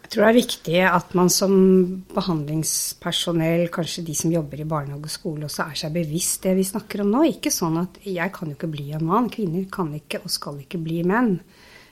tror 0.11 0.25
det 0.25 0.29
er 0.29 0.39
viktig 0.41 0.79
at 0.83 1.13
man 1.15 1.29
som 1.31 1.53
behandlingspersonell, 2.11 3.67
kanskje 3.71 4.03
de 4.09 4.15
som 4.17 4.33
jobber 4.33 4.59
i 4.59 4.67
barnehage 4.67 5.07
og 5.07 5.13
skole, 5.13 5.47
også 5.47 5.69
er 5.69 5.79
seg 5.79 5.93
bevisst 5.95 6.43
det 6.43 6.55
vi 6.57 6.65
snakker 6.67 7.03
om 7.03 7.13
nå. 7.13 7.23
Ikke 7.29 7.53
sånn 7.53 7.79
at 7.79 8.01
jeg 8.03 8.33
kan 8.35 8.51
jo 8.51 8.57
ikke 8.57 8.71
bli 8.73 8.89
en 8.97 9.05
mann. 9.07 9.29
Kvinner 9.31 9.67
kan 9.71 9.93
ikke 9.95 10.23
og 10.25 10.33
skal 10.33 10.59
ikke 10.63 10.81
bli 10.83 11.01
menn. 11.07 11.37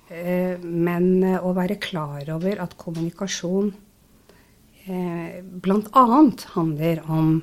Eh, 0.10 0.58
men 0.60 1.12
eh, 1.24 1.38
å 1.40 1.54
være 1.56 1.80
klar 1.82 2.28
over 2.34 2.60
at 2.64 2.76
kommunikasjon 2.82 3.72
eh, 4.90 5.40
bl.a. 5.40 6.06
handler 6.56 7.04
om 7.08 7.36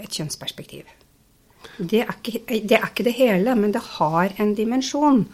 et 0.00 0.12
kjønnsperspektiv. 0.14 0.86
Det 1.78 2.04
er, 2.04 2.12
ikke, 2.14 2.40
det 2.46 2.76
er 2.78 2.86
ikke 2.86 3.06
det 3.06 3.16
hele, 3.16 3.56
men 3.58 3.72
det 3.74 3.82
har 3.96 4.32
en 4.38 4.54
dimensjon. 4.54 5.24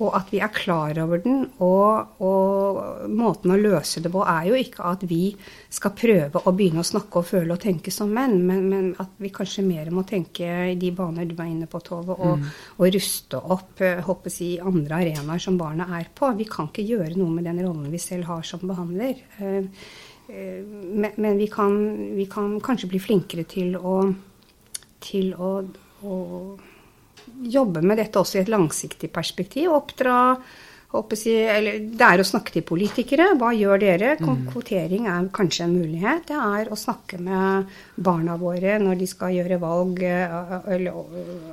Og 0.00 0.14
at 0.16 0.30
vi 0.32 0.40
er 0.40 0.52
klar 0.54 0.96
over 1.02 1.20
den. 1.20 1.42
Og, 1.60 2.20
og, 2.24 2.78
måten 3.12 3.52
å 3.52 3.58
løse 3.60 4.00
det 4.00 4.12
på 4.12 4.22
er 4.24 4.48
jo 4.48 4.56
ikke 4.56 4.86
at 4.88 5.04
vi 5.08 5.34
skal 5.72 5.94
prøve 5.96 6.40
å 6.40 6.54
begynne 6.56 6.80
å 6.80 6.86
snakke 6.86 7.20
og 7.20 7.28
føle 7.28 7.54
og 7.54 7.60
tenke 7.62 7.92
som 7.92 8.12
menn, 8.14 8.38
men, 8.46 8.64
men 8.70 8.88
at 9.02 9.12
vi 9.20 9.32
kanskje 9.34 9.64
mer 9.66 9.90
må 9.94 10.04
tenke 10.08 10.48
i 10.72 10.78
de 10.80 10.92
baner 10.96 11.28
du 11.28 11.34
er 11.36 11.50
inne 11.50 11.68
på, 11.70 11.82
Tove, 11.84 12.16
og, 12.16 12.40
mm. 12.40 12.48
og 12.78 12.94
ruste 12.96 13.40
opp 13.40 13.80
håper 13.80 14.30
eh, 14.30 14.38
jeg, 14.40 14.60
andre 14.66 15.00
arenaer 15.00 15.42
som 15.42 15.58
barna 15.60 15.88
er 15.98 16.08
på. 16.14 16.30
Vi 16.38 16.48
kan 16.50 16.70
ikke 16.70 16.86
gjøre 16.86 17.18
noe 17.18 17.34
med 17.34 17.48
den 17.48 17.60
rollen 17.64 17.90
vi 17.92 18.00
selv 18.02 18.28
har 18.30 18.46
som 18.46 18.64
behandler. 18.68 19.20
Eh, 19.38 19.68
eh, 20.32 20.60
men, 20.64 21.12
men 21.16 21.38
vi, 21.40 21.48
kan, 21.52 21.76
vi, 22.16 22.26
kan, 22.30 22.58
kanskje 22.64 22.90
bli 22.92 23.02
flinkere 23.02 23.46
til 23.50 23.76
å, 23.76 24.00
til 25.04 25.32
å, 25.36 25.54
å 26.02 26.16
jobbe 27.42 27.82
med 27.82 28.00
dette 28.00 28.20
også 28.20 28.38
i 28.38 28.42
et 28.44 28.52
langsiktig 28.52 29.12
perspektiv. 29.14 29.70
Oppdra 29.76 30.18
si, 31.14 31.32
eller, 31.32 31.78
Det 31.78 32.02
er 32.02 32.20
å 32.20 32.26
snakke 32.26 32.52
til 32.52 32.64
politikere. 32.66 33.30
Hva 33.38 33.52
gjør 33.54 33.78
dere? 33.78 34.16
Mm. 34.18 34.46
Kvotering 34.50 35.06
er 35.06 35.28
kanskje 35.32 35.64
en 35.64 35.76
mulighet. 35.78 36.26
Det 36.26 36.34
er 36.34 36.70
å 36.70 36.78
snakke 36.78 37.20
med 37.22 37.70
barna 37.94 38.36
våre 38.36 38.78
når 38.82 38.98
de 38.98 39.06
skal 39.06 39.34
gjøre 39.36 39.60
valg 39.62 40.02
eh, 40.02 40.90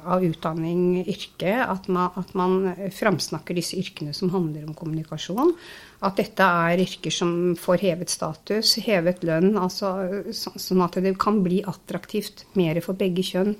av 0.06 0.26
utdanning, 0.26 1.04
yrke. 1.06 1.54
At 1.54 1.88
man, 1.88 2.10
at 2.18 2.34
man 2.34 2.74
framsnakker 2.90 3.58
disse 3.58 3.78
yrkene 3.78 4.16
som 4.18 4.34
handler 4.34 4.66
om 4.66 4.74
kommunikasjon. 4.74 5.54
At 6.02 6.18
dette 6.18 6.42
er 6.44 6.82
yrker 6.82 7.14
som 7.14 7.54
får 7.58 7.86
hevet 7.86 8.10
status, 8.10 8.78
hevet 8.86 9.22
lønn. 9.26 9.54
Altså, 9.58 9.94
sånn 10.34 10.86
at 10.86 10.98
det 11.04 11.14
kan 11.22 11.44
bli 11.46 11.62
attraktivt 11.62 12.48
mer 12.58 12.82
for 12.86 12.98
begge 12.98 13.26
kjønn. 13.26 13.54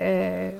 Eh, 0.00 0.56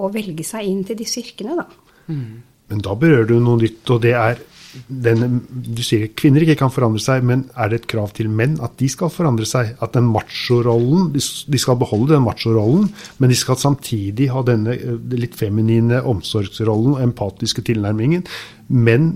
å 0.00 0.12
velge 0.12 0.46
seg 0.46 0.68
inn 0.68 0.84
til 0.88 0.98
disse 1.00 1.20
yrkene, 1.22 1.58
da. 1.60 1.66
Mm. 2.10 2.40
Men 2.70 2.82
da 2.86 2.94
berører 2.98 3.28
du 3.30 3.38
noe 3.42 3.58
nytt, 3.60 3.82
og 3.90 4.02
det 4.04 4.14
er 4.14 4.40
den, 4.86 5.40
Du 5.50 5.80
sier 5.82 6.04
at 6.06 6.12
kvinner 6.18 6.44
ikke 6.44 6.58
kan 6.60 6.72
forandre 6.72 7.02
seg, 7.02 7.24
men 7.26 7.44
er 7.58 7.72
det 7.72 7.80
et 7.80 7.88
krav 7.90 8.12
til 8.14 8.30
menn 8.30 8.56
at 8.62 8.76
de 8.78 8.86
skal 8.90 9.10
forandre 9.12 9.46
seg? 9.48 9.72
At 9.82 9.96
den 9.96 10.06
machorollen 10.10 11.10
De 11.14 11.58
skal 11.60 11.78
beholde 11.80 12.14
den 12.14 12.22
machorollen, 12.26 12.86
men 13.18 13.32
de 13.32 13.38
skal 13.38 13.58
samtidig 13.58 14.30
ha 14.30 14.44
denne 14.46 14.76
eh, 14.76 15.00
litt 15.18 15.34
feminine 15.38 16.02
omsorgsrollen 16.06 16.94
og 16.96 17.02
empatiske 17.02 17.64
tilnærmingen. 17.66 18.22
Menn 18.70 19.12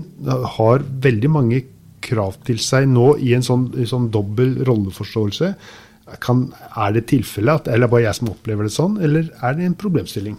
har 0.57 0.83
veldig 0.83 1.31
mange 1.31 1.63
krav 2.05 2.35
til 2.45 2.59
seg 2.61 2.89
nå 2.91 3.15
i 3.23 3.31
en 3.37 3.45
sånn, 3.45 3.69
sånn 3.87 4.11
dobbel 4.13 4.59
rolleforståelse. 4.67 5.53
Kan, 6.21 6.49
er 6.77 6.91
det 6.93 7.07
tilfellet, 7.09 7.71
eller 7.71 7.89
bare 7.89 8.05
jeg 8.09 8.19
som 8.19 8.29
opplever 8.29 8.67
det 8.67 8.75
sånn, 8.75 8.99
eller 9.01 9.31
er 9.41 9.55
det 9.57 9.65
en 9.65 9.79
problemstilling? 9.79 10.35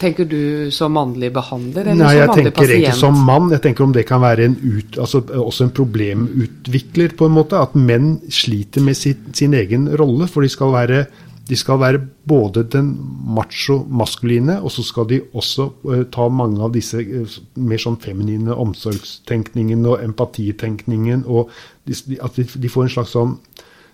Tenker 0.00 0.24
du 0.24 0.70
som 0.72 0.94
mannlig 0.96 1.28
behandler, 1.34 1.90
eller 1.92 2.06
Nei, 2.06 2.12
som 2.16 2.30
pasient? 2.30 2.46
Jeg 2.46 2.54
tenker 2.54 2.70
egentlig 2.72 2.96
som 2.96 3.18
mann. 3.26 3.50
Jeg 3.52 3.60
tenker 3.66 3.84
om 3.84 3.90
det 3.92 4.06
kan 4.08 4.22
være 4.22 4.46
en 4.48 4.54
ut, 4.56 4.96
altså 4.96 5.20
også 5.20 5.66
en 5.66 5.72
problemutvikler, 5.76 7.12
på 7.18 7.28
en 7.28 7.34
måte. 7.36 7.60
At 7.60 7.76
menn 7.76 8.14
sliter 8.32 8.80
med 8.86 8.96
sitt, 8.96 9.26
sin 9.36 9.56
egen 9.58 9.90
rolle. 10.00 10.30
For 10.30 10.46
de 10.46 10.48
skal, 10.48 10.72
være, 10.72 11.02
de 11.50 11.60
skal 11.60 11.82
være 11.82 12.00
både 12.32 12.64
den 12.72 12.94
macho-maskuline, 13.36 14.56
og 14.64 14.72
så 14.72 14.86
skal 14.88 15.10
de 15.12 15.20
også 15.36 15.68
uh, 15.84 16.00
ta 16.16 16.30
mange 16.32 16.64
av 16.64 16.72
disse 16.78 17.04
uh, 17.04 17.36
mer 17.60 17.84
sånn 17.84 18.00
feminine 18.00 18.56
omsorgstenkningen 18.56 19.84
og 19.84 20.00
empatitenkningen. 20.08 21.28
Og 21.28 21.52
de, 21.84 22.00
at 22.24 22.40
de, 22.40 22.48
de, 22.56 22.72
får 22.72 22.88
en 22.88 22.96
slags 22.96 23.16
sånn 23.18 23.36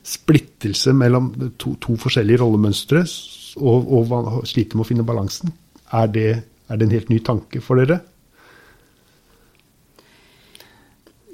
splittelse 0.07 0.95
mellom 0.95 1.33
to, 1.59 1.75
to 1.83 1.99
forskjellige 1.99 2.45
rollemønstre, 2.47 3.03
og, 3.59 3.95
og 3.97 4.45
sliter 4.47 4.79
med 4.79 4.87
å 4.87 4.93
finne 4.95 5.11
balansen. 5.15 5.51
Er 5.95 6.07
det, 6.11 6.29
er 6.69 6.79
det 6.79 6.87
en 6.87 6.95
helt 6.97 7.11
ny 7.13 7.21
tanke 7.25 7.63
for 7.63 7.79
dere? 7.79 8.01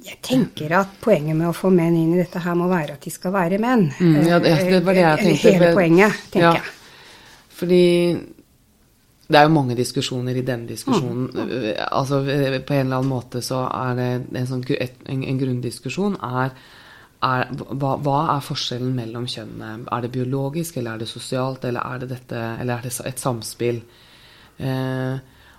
Jeg 0.03 0.19
tenker 0.27 0.75
at 0.81 0.99
poenget 1.03 1.37
med 1.39 1.47
å 1.49 1.55
få 1.55 1.71
menn 1.71 1.95
inn 1.95 2.13
i 2.17 2.21
dette 2.21 2.43
her 2.43 2.57
må 2.59 2.67
være 2.71 2.97
at 2.97 3.05
de 3.07 3.13
skal 3.15 3.33
være 3.35 3.61
menn. 3.63 3.87
Mm, 4.01 4.21
ja, 4.27 4.39
det, 4.43 4.57
det, 4.67 4.81
var 4.85 4.99
det 4.99 5.05
jeg 5.05 5.21
tenkte. 5.23 5.53
Hele 5.55 5.73
poenget, 5.77 6.23
tenker 6.35 6.49
ja, 6.49 6.55
jeg. 6.59 6.79
Fordi 7.63 7.83
det 9.33 9.39
er 9.39 9.47
jo 9.47 9.55
mange 9.55 9.77
diskusjoner 9.79 10.37
i 10.37 10.45
denne 10.45 10.69
diskusjonen. 10.69 11.29
Mm. 11.33 11.67
Altså, 11.87 12.21
på 12.27 12.75
en 12.75 12.85
eller 12.85 12.99
annen 12.99 13.13
måte 13.13 13.43
så 13.45 13.63
er 13.71 13.99
det 13.99 14.09
en, 14.43 14.49
sånn, 14.51 14.65
en, 14.75 15.23
en 15.31 15.41
grunndiskusjon 15.41 16.19
er, 16.27 16.57
er 17.23 17.53
hva, 17.55 17.95
hva, 18.03 18.19
er 18.35 18.45
forskjellen 18.45 18.93
mellom 18.99 19.29
kjønnene? 19.31 19.87
Er 19.87 20.05
det 20.05 20.13
biologisk, 20.19 20.77
eller 20.81 20.97
er 20.97 21.05
det 21.05 21.13
sosialt, 21.13 21.65
eller 21.71 21.87
er 21.87 22.03
det, 22.03 22.11
dette, 22.17 22.43
eller 22.59 22.75
er 22.81 22.89
det 22.89 22.97
et 23.09 23.23
samspill? 23.23 23.81
Eh, 24.59 25.15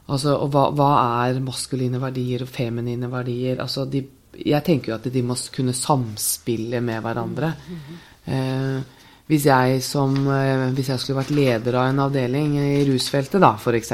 altså, 0.07 0.35
og 0.37 0.49
hva, 0.53 0.67
hva, 0.75 0.89
er 1.27 1.39
maskuline 1.43 2.01
verdier 2.01 2.45
og 2.45 2.51
feminine 2.51 3.09
verdier? 3.11 3.61
Altså, 3.63 3.85
de, 3.89 4.03
jeg 4.39 4.65
tenker 4.65 4.93
jo 4.93 4.97
at 4.97 5.07
de 5.13 5.23
må 5.25 5.37
kunne 5.53 5.75
samspille 5.77 6.81
med 6.83 7.01
hverandre. 7.05 7.53
Eh, 8.25 9.01
hvis, 9.29 9.47
jeg 9.49 9.81
som, 9.85 10.15
eh, 10.31 10.69
hvis 10.75 10.91
jeg 10.93 11.01
skulle 11.01 11.21
vært 11.21 11.35
leder 11.35 11.79
av 11.79 11.89
en 11.89 12.03
avdeling 12.07 12.57
i 12.61 12.83
rusfeltet, 12.89 13.41
da, 13.43 13.55
f.eks., 13.57 13.93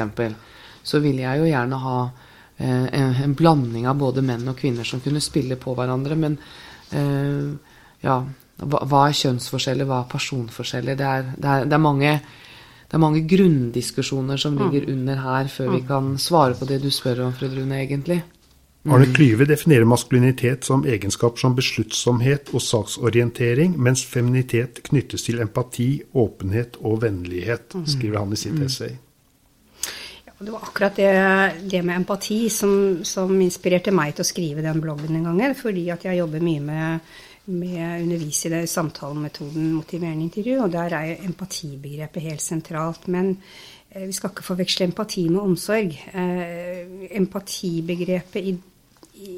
så 0.82 1.00
ville 1.04 1.26
jeg 1.26 1.42
jo 1.42 1.48
gjerne 1.50 1.78
ha 1.82 1.96
eh, 2.56 2.86
en, 2.98 3.16
en, 3.24 3.34
blanding 3.36 3.88
av 3.90 3.98
både 4.00 4.24
menn 4.24 4.48
og 4.48 4.56
kvinner 4.58 4.86
som 4.88 5.02
kunne 5.04 5.20
spille 5.20 5.58
på 5.60 5.74
hverandre. 5.76 6.16
Men 6.16 6.38
eh, 6.96 7.74
ja, 8.00 8.20
hva, 8.60 8.84
hva, 8.84 9.06
er 9.06 9.18
kjønnsforskjeller, 9.18 9.88
hva 9.88 10.02
er 10.02 10.12
personforskjeller? 10.14 10.96
Det 10.98 11.10
er, 11.10 11.28
det 11.36 11.50
er, 11.52 11.68
det 11.68 11.76
er 11.76 11.84
mange 11.84 12.14
det 12.90 12.98
er 12.98 13.02
mange 13.04 13.22
grunndiskusjoner 13.30 14.40
som 14.42 14.56
mm. 14.56 14.60
ligger 14.64 14.90
under 14.90 15.22
her, 15.22 15.48
før 15.48 15.68
vi 15.76 15.80
mm. 15.84 15.86
kan 15.86 16.06
svare 16.18 16.56
på 16.58 16.66
det 16.66 16.80
du 16.82 16.90
spør 16.90 17.28
om, 17.28 17.34
Fred 17.38 17.54
Rune, 17.54 17.76
egentlig. 17.78 18.18
Mm. 18.82 18.94
Arne 18.96 19.06
Klyve 19.14 19.46
definerer 19.46 19.86
maskulinitet 19.86 20.66
som 20.66 20.82
egenskap 20.88 21.38
som 21.38 21.54
besluttsomhet 21.54 22.50
og 22.50 22.64
saksorientering, 22.64 23.76
mens 23.78 24.02
feminitet 24.08 24.82
knyttes 24.88 25.28
til 25.28 25.38
empati, 25.44 26.00
åpenhet 26.18 26.80
og 26.80 27.02
vennlighet, 27.04 27.78
skriver 27.86 28.24
han 28.24 28.34
i 28.34 28.40
sitt 28.40 28.58
essay. 28.64 28.96
Ja, 30.26 30.34
det 30.40 30.50
var 30.50 30.66
akkurat 30.66 30.96
det, 30.96 31.14
det 31.70 31.84
med 31.86 32.00
empati 32.00 32.40
som, 32.50 33.04
som, 33.06 33.36
inspirerte 33.44 33.94
meg 33.94 34.16
til 34.16 34.26
å 34.26 34.30
skrive 34.32 34.66
den 34.66 34.82
bloggen 34.82 35.14
en 35.20 35.30
gang. 35.30 35.54
Fordi 35.54 35.86
at 35.94 36.08
jeg 36.08 36.18
jobber 36.24 36.42
mye 36.42 36.64
med 36.64 37.12
med 37.50 38.02
undervise 38.02 38.50
i 38.62 38.70
samtalemetoden 38.70 39.72
motiverende 39.74 40.26
intervju, 40.28 40.56
og 40.64 40.72
der 40.72 40.94
er 40.96 41.24
empatibegrepet 41.26 42.22
helt 42.22 42.44
sentralt. 42.44 43.08
Men 43.08 43.36
eh, 43.90 44.06
vi 44.06 44.16
skal 44.16 44.32
ikke 44.32 44.46
forveksle 44.46 44.88
empati 44.90 45.28
med 45.28 45.42
omsorg. 45.42 45.96
Eh, 46.14 47.08
empatibegrepet 47.20 48.50
i, 48.52 48.56
i, 49.20 49.34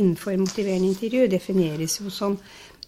innenfor 0.00 0.36
motiverende 0.36 0.92
intervju 0.92 1.28
defineres 1.32 2.00
jo 2.00 2.10
som 2.12 2.38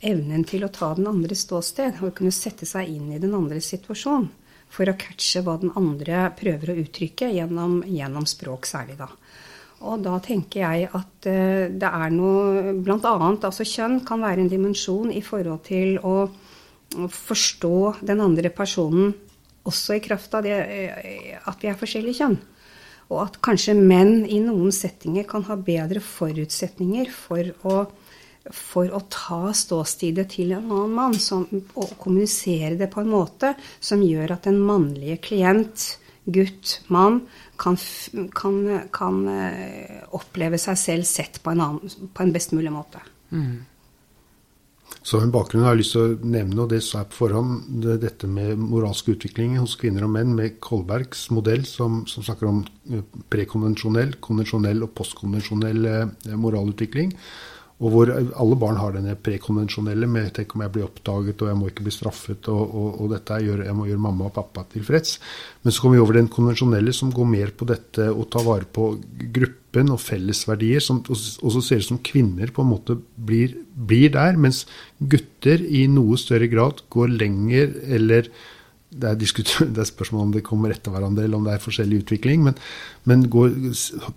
evnen 0.00 0.44
til 0.48 0.64
å 0.64 0.72
ta 0.72 0.94
den 0.96 1.08
andres 1.10 1.44
ståsted 1.44 2.00
og 2.00 2.14
kunne 2.16 2.32
sette 2.32 2.66
seg 2.68 2.88
inn 2.88 3.10
i 3.12 3.20
den 3.20 3.36
andres 3.36 3.68
situasjon 3.72 4.30
for 4.70 4.88
å 4.88 4.96
catche 4.98 5.42
hva 5.44 5.56
den 5.60 5.72
andre 5.76 6.28
prøver 6.38 6.72
å 6.72 6.78
uttrykke 6.84 7.30
gjennom, 7.34 7.80
gjennom 7.86 8.26
språk 8.28 8.68
særlig, 8.70 8.96
da. 9.00 9.10
Og 9.80 10.02
da 10.04 10.18
tenker 10.20 10.60
jeg 10.60 10.90
at 10.92 11.28
uh, 11.30 11.66
det 11.72 11.90
er 11.90 12.12
noe 12.12 12.74
Bl.a. 12.76 13.14
altså 13.32 13.64
kjønn 13.64 14.02
kan 14.06 14.20
være 14.24 14.44
en 14.44 14.52
dimensjon 14.52 15.12
i 15.14 15.24
forhold 15.24 15.64
til 15.68 15.98
å, 16.04 16.30
forstå 16.90 18.00
den 18.02 18.18
andre 18.18 18.50
personen 18.50 19.12
også 19.62 19.94
i 19.94 20.00
kraft 20.02 20.32
av 20.34 20.42
det 20.42 20.56
uh, 20.58 21.36
at 21.48 21.62
vi 21.62 21.70
er 21.70 21.78
forskjellige 21.78 22.18
kjønn. 22.20 22.40
Og 23.10 23.24
at 23.24 23.40
kanskje 23.42 23.74
menn 23.78 24.24
i 24.26 24.38
noen 24.42 24.74
settinger 24.74 25.26
kan 25.30 25.46
ha 25.48 25.56
bedre 25.58 26.02
forutsetninger 26.04 27.10
for 27.14 27.48
å, 27.66 27.78
for 28.54 28.92
å 28.94 29.00
ta 29.10 29.54
ståstedet 29.56 30.28
til 30.36 30.52
en 30.54 30.68
annen 30.70 30.94
mann 30.94 31.16
som, 31.18 31.46
og 31.50 31.96
kommunisere 31.98 32.76
det 32.78 32.90
på 32.92 33.02
en 33.02 33.10
måte 33.10 33.54
som 33.80 34.02
gjør 34.04 34.36
at 34.36 34.46
den 34.46 34.60
mannlige 34.62 35.18
klient, 35.26 35.88
gutt, 36.24 36.80
mann, 36.92 37.22
kan, 37.60 37.78
kan, 38.36 38.60
kan 38.92 39.24
eh, 39.30 40.04
oppleve 40.16 40.60
seg 40.60 40.78
selv 40.78 41.08
sett 41.08 41.40
på 41.42 41.54
en, 41.54 41.64
annen, 41.64 42.08
på 42.14 42.24
en 42.24 42.32
best 42.34 42.54
mulig 42.56 42.72
måte. 42.74 43.02
Mm. 43.30 43.66
Så 45.02 45.20
en 45.22 45.32
bakgrunn 45.32 45.64
har 45.64 45.74
jeg 45.74 45.80
lyst 45.80 45.94
til 45.94 46.02
å 46.02 46.28
nevne, 46.28 46.58
og 46.64 46.72
det 46.72 46.82
sa 46.84 47.00
jeg 47.00 47.10
på 47.12 47.22
forhånd, 47.22 47.62
det, 47.82 47.96
dette 48.02 48.28
med 48.28 48.58
moralsk 48.60 49.08
utvikling 49.14 49.56
hos 49.56 49.76
kvinner 49.80 50.04
og 50.04 50.12
menn, 50.12 50.34
med 50.36 50.58
Kolbergs 50.62 51.28
modell, 51.32 51.64
som, 51.68 52.02
som 52.10 52.26
snakker 52.26 52.50
om 52.50 52.60
eh, 52.90 53.06
prekonvensjonell, 53.32 54.18
konvensjonell 54.22 54.84
og 54.84 54.92
postkonvensjonell 54.98 55.88
eh, 55.88 56.36
moralutvikling. 56.36 57.14
Og 57.80 57.94
hvor 57.94 58.10
alle 58.12 58.56
barn 58.60 58.76
har 58.76 58.92
denne 58.92 59.14
prekonvensjonelle 59.16 60.04
med 60.06 60.34
'tenk 60.34 60.54
om 60.54 60.62
jeg 60.62 60.72
blir 60.72 60.84
oppdaget', 60.84 61.40
og 61.40 61.48
'jeg 61.48 61.56
må 61.56 61.68
ikke 61.70 61.86
bli 61.86 61.94
straffet', 61.96 62.48
og, 62.48 62.74
og, 62.74 63.00
og 63.00 63.10
dette 63.14 63.40
gjør, 63.40 63.64
'jeg 63.64 63.76
må 63.76 63.86
gjøre 63.88 64.04
mamma 64.04 64.24
og 64.26 64.34
pappa 64.34 64.66
tilfreds'. 64.74 65.18
Men 65.64 65.72
så 65.72 65.80
kommer 65.80 65.96
vi 65.96 66.02
over 66.02 66.12
den 66.12 66.28
konvensjonelle 66.28 66.92
som 66.92 67.10
går 67.10 67.24
mer 67.24 67.50
på 67.56 67.64
dette 67.64 68.10
å 68.12 68.28
ta 68.28 68.44
vare 68.44 68.68
på 68.68 69.00
gruppen 69.32 69.90
og 69.90 70.00
fellesverdier. 70.00 70.80
Som, 70.80 71.00
og, 71.08 71.16
og, 71.16 71.52
så 71.52 71.60
ser 71.62 71.76
det 71.76 71.88
som 71.88 71.98
kvinner 71.98 72.52
på 72.52 72.60
en 72.60 72.72
måte 72.76 73.00
blir, 73.16 73.56
blir 73.74 74.10
der, 74.10 74.36
mens 74.36 74.66
gutter 75.00 75.64
i 75.64 75.86
noe 75.86 76.16
større 76.20 76.48
grad 76.52 76.84
går 76.90 77.08
lenger 77.08 77.80
eller 77.88 78.28
det 78.90 79.06
er, 79.06 79.14
det 79.74 79.78
er, 79.78 79.86
spørsmål 79.88 80.26
om 80.26 80.32
det 80.34 80.44
kommer 80.46 80.72
etter 80.74 80.92
hverandre, 80.92 81.24
eller 81.24 81.38
om 81.38 81.46
det 81.46 81.54
er 81.54 81.62
forskjellig 81.62 82.02
utvikling. 82.04 82.42
Men, 82.48 82.56
men 83.10 83.24
går, 83.32 83.54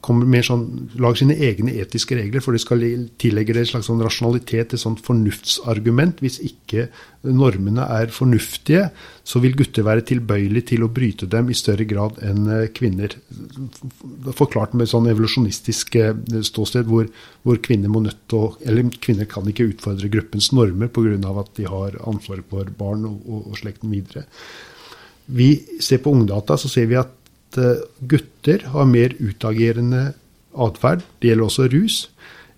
kommer 0.05 0.27
mer 0.29 0.45
sånn, 0.45 0.67
lager 1.01 1.23
sine 1.23 1.38
egne 1.47 1.73
etiske 1.81 2.17
regler, 2.17 2.43
for 2.43 2.53
de 2.53 2.62
skal 2.62 2.83
tillegge 3.21 3.55
det 3.55 3.63
en 3.63 3.71
slags 3.71 3.89
sånn 3.89 4.03
rasjonalitet, 4.05 4.75
et 4.75 4.81
sånt 4.81 5.01
fornuftsargument. 5.03 6.21
Hvis 6.21 6.38
ikke 6.45 6.88
normene 7.25 7.88
er 7.97 8.12
fornuftige, 8.13 8.89
så 9.25 9.39
vil 9.43 9.55
gutter 9.57 9.85
være 9.88 10.03
tilbøyelige 10.09 10.73
til 10.73 10.85
å 10.85 10.91
bryte 10.93 11.29
dem 11.31 11.50
i 11.50 11.57
større 11.57 11.88
grad 11.89 12.19
enn 12.25 12.51
eh, 12.51 12.67
kvinner. 12.75 13.15
Forklart 14.35 14.75
med 14.75 14.85
et 14.85 14.93
sånn 14.93 15.09
evolusjonistisk 15.09 15.97
eh, 16.01 16.13
ståsted, 16.51 16.85
hvor, 16.91 17.07
hvor 17.47 17.62
kvinner 17.63 17.91
må 17.91 18.03
nødt 18.03 18.38
å 18.38 18.43
Eller 18.67 18.91
kvinner 19.01 19.27
kan 19.29 19.47
ikke 19.50 19.69
utfordre 19.71 20.12
gruppens 20.12 20.51
normer 20.53 20.91
pga. 20.91 21.17
at 21.39 21.55
de 21.55 21.65
har 21.69 21.97
ansvaret 22.05 22.45
for 22.50 22.69
barn 22.77 23.05
og, 23.09 23.17
og, 23.25 23.50
og 23.51 23.57
slekten 23.57 23.91
videre. 23.91 24.27
Vi 25.25 25.79
ser 25.79 26.03
på 26.03 26.12
ungdata, 26.12 26.57
så 26.57 26.67
ser 26.67 26.89
vi 26.91 27.00
at 27.00 27.22
Eh, 27.57 27.83
gutter 28.00 28.65
har 28.74 28.86
mer 28.89 29.13
utagerende 29.19 30.13
atferd. 30.53 31.03
Det 31.19 31.31
gjelder 31.31 31.45
også 31.45 31.67
rus. 31.74 31.98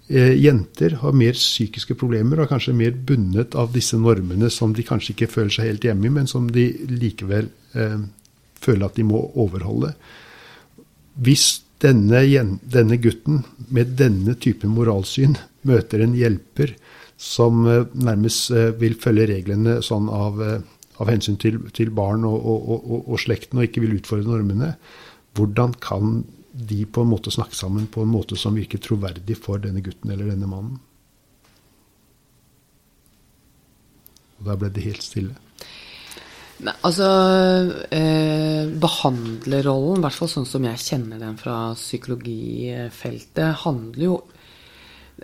Eh, 0.07 0.35
jenter 0.37 0.99
har 1.01 1.15
mer 1.17 1.33
psykiske 1.33 1.95
problemer 1.97 2.37
og 2.37 2.45
er 2.45 2.51
kanskje 2.51 2.75
mer 2.77 2.93
bundet 2.93 3.55
av 3.57 3.71
disse 3.73 3.97
normene 3.97 4.51
som 4.53 4.75
de 4.75 4.85
kanskje 4.85 5.15
ikke 5.15 5.31
føler 5.33 5.55
seg 5.55 5.71
helt 5.71 5.87
hjemme 5.87 6.05
i, 6.05 6.13
men 6.19 6.29
som 6.29 6.45
de 6.53 6.67
likevel 6.91 7.49
eh, 7.73 8.03
føler 8.61 8.85
at 8.85 8.99
de 8.99 9.05
må 9.07 9.23
overholde. 9.33 9.95
Hvis 11.25 11.63
denne, 11.81 12.21
denne, 12.61 12.99
gutten 13.01 13.41
med 13.73 13.95
denne 13.97 14.37
typen 14.37 14.75
moralsyn 14.77 15.33
møter 15.65 16.05
en 16.05 16.13
hjelper 16.13 16.75
som 17.17 17.65
eh, 17.65 17.89
nærmest 17.97 18.53
vil 18.77 18.99
følge 19.01 19.31
reglene 19.33 19.79
sånn 19.81 20.11
av 20.13 20.37
av 21.01 21.11
hensyn 21.11 21.37
til, 21.41 21.59
til 21.75 21.91
barn 21.95 22.25
og, 22.27 22.35
og, 22.39 22.71
og, 22.71 22.97
og, 23.03 23.19
slekten, 23.21 23.59
og 23.59 23.67
ikke 23.67 23.83
vil 23.83 23.97
utfordre 23.99 24.31
normene, 24.31 24.73
hvordan 25.35 25.75
kan 25.83 26.19
de 26.55 26.85
på 26.87 27.03
en 27.03 27.11
måte 27.11 27.33
snakke 27.35 27.57
sammen 27.57 27.89
på 27.91 28.05
en 28.05 28.13
måte 28.13 28.37
som 28.39 28.55
virker 28.55 28.79
troverdig 28.79 29.35
for 29.39 29.59
denne 29.63 29.83
gutten 29.83 30.13
eller 30.13 30.31
denne 30.31 30.47
mannen? 30.49 30.77
Og 34.39 34.47
da 34.47 34.55
ble 34.59 34.71
det 34.71 34.85
helt 34.85 35.03
stille. 35.03 35.35
Nei, 36.63 36.71
altså 36.87 37.07
eh, 37.91 38.69
Behandlerrollen, 38.79 39.99
i 39.99 40.05
hvert 40.05 40.15
fall 40.15 40.31
sånn 40.31 40.47
som 40.47 40.63
jeg 40.63 40.79
kjenner 40.85 41.19
den 41.19 41.35
fra 41.39 41.73
psykologifeltet, 41.75 43.65
handler 43.65 44.07
jo 44.07 44.15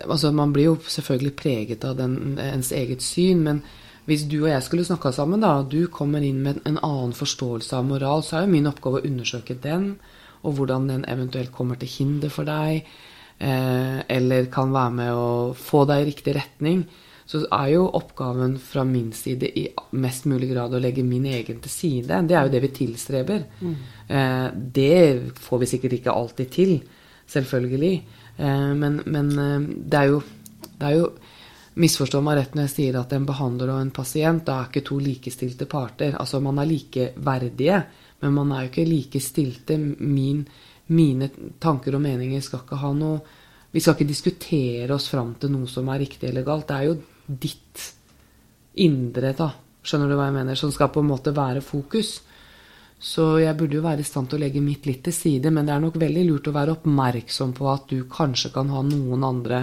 altså 0.08 0.30
Man 0.32 0.54
blir 0.54 0.70
jo 0.70 0.76
selvfølgelig 0.88 1.34
preget 1.36 1.82
av 1.84 1.98
den, 1.98 2.38
ens 2.40 2.70
eget 2.72 3.02
syn, 3.04 3.42
men 3.44 3.58
hvis 4.08 4.24
du 4.26 4.40
og 4.42 4.50
jeg 4.50 4.64
skulle 4.66 4.86
snakka 4.86 5.12
sammen, 5.14 5.44
da, 5.44 5.60
og 5.60 5.70
du 5.70 5.86
kommer 5.92 6.24
inn 6.26 6.40
med 6.42 6.58
en 6.66 6.80
annen 6.82 7.14
forståelse 7.14 7.76
av 7.78 7.86
moral, 7.86 8.24
så 8.26 8.40
er 8.40 8.46
jo 8.46 8.54
min 8.56 8.66
oppgave 8.70 8.98
å 8.98 9.06
undersøke 9.06 9.54
den, 9.62 9.92
og 10.42 10.56
hvordan 10.58 10.88
den 10.90 11.04
eventuelt 11.10 11.52
kommer 11.54 11.78
til 11.78 11.92
hinder 11.92 12.32
for 12.34 12.48
deg, 12.48 12.88
eh, 13.38 14.00
eller 14.10 14.50
kan 14.50 14.74
være 14.74 14.94
med 14.98 15.14
å 15.14 15.30
få 15.54 15.84
deg 15.86 16.02
i 16.02 16.08
riktig 16.10 16.34
retning. 16.34 16.82
Så 17.30 17.44
er 17.46 17.68
jo 17.76 17.84
oppgaven 17.94 18.56
fra 18.58 18.82
min 18.84 19.12
side 19.14 19.52
i 19.56 19.68
mest 19.94 20.26
mulig 20.26 20.50
grad 20.50 20.74
å 20.74 20.80
legge 20.82 21.04
min 21.06 21.28
egen 21.30 21.60
til 21.62 21.70
side. 21.70 22.18
Det 22.26 22.34
er 22.36 22.48
jo 22.48 22.52
det 22.52 22.62
vi 22.64 22.72
tilstreber. 22.80 23.44
Mm. 23.60 23.76
Eh, 24.08 24.48
det 24.80 24.96
får 25.38 25.62
vi 25.62 25.70
sikkert 25.76 25.94
ikke 26.00 26.16
alltid 26.16 26.50
til, 26.50 26.74
selvfølgelig. 27.30 28.02
Eh, 28.36 28.72
men, 28.82 28.98
men 29.06 29.30
det 29.86 30.00
er 30.00 30.10
jo, 30.10 30.24
det 30.74 30.90
er 30.90 30.98
jo 30.98 31.06
Misforstå 31.80 32.20
meg 32.20 32.36
rett 32.36 32.56
når 32.56 32.66
jeg 32.66 32.72
sier 32.74 32.98
at 33.00 33.12
en 33.16 33.24
behandler 33.24 33.70
og 33.72 33.80
en 33.80 33.92
pasient 33.94 34.44
da 34.44 34.58
er 34.60 34.68
ikke 34.68 34.84
to 34.84 34.98
likestilte 35.00 35.68
parter. 35.70 36.18
Altså 36.20 36.40
Man 36.44 36.60
er 36.60 36.68
likeverdige, 36.68 37.78
men 38.20 38.34
man 38.36 38.52
er 38.52 38.66
jo 38.66 38.72
ikke 38.72 38.88
likestilte. 38.88 39.78
Min, 39.78 40.42
mine 40.92 41.30
tanker 41.62 41.96
og 41.96 42.04
meninger 42.04 42.44
skal 42.44 42.64
ikke 42.66 42.82
ha 42.82 42.92
noe 42.96 43.38
Vi 43.72 43.80
skal 43.80 43.96
ikke 43.96 44.10
diskutere 44.10 44.92
oss 44.92 45.06
fram 45.08 45.30
til 45.40 45.48
noe 45.54 45.64
som 45.70 45.86
er 45.88 46.02
riktig 46.02 46.28
eller 46.28 46.44
galt. 46.44 46.66
Det 46.68 46.76
er 46.76 46.90
jo 46.90 46.98
ditt 47.40 47.86
indre, 48.84 49.30
da, 49.32 49.46
skjønner 49.80 50.10
du 50.10 50.16
hva 50.18 50.26
jeg 50.28 50.36
mener, 50.36 50.58
som 50.60 50.72
skal 50.74 50.90
på 50.92 51.00
en 51.00 51.08
måte 51.08 51.32
være 51.32 51.62
fokus. 51.64 52.18
Så 53.02 53.38
jeg 53.40 53.56
burde 53.56 53.78
jo 53.78 53.86
være 53.86 54.04
i 54.04 54.06
stand 54.06 54.28
til 54.28 54.38
å 54.38 54.42
legge 54.44 54.60
mitt 54.60 54.84
litt 54.86 55.00
til 55.06 55.16
side, 55.16 55.50
men 55.50 55.64
det 55.64 55.72
er 55.72 55.80
nok 55.82 55.96
veldig 55.98 56.26
lurt 56.28 56.50
å 56.52 56.54
være 56.54 56.76
oppmerksom 56.76 57.56
på 57.56 57.70
at 57.72 57.88
du 57.90 58.04
kanskje 58.12 58.52
kan 58.54 58.68
ha 58.70 58.84
noen 58.86 59.24
andre 59.26 59.62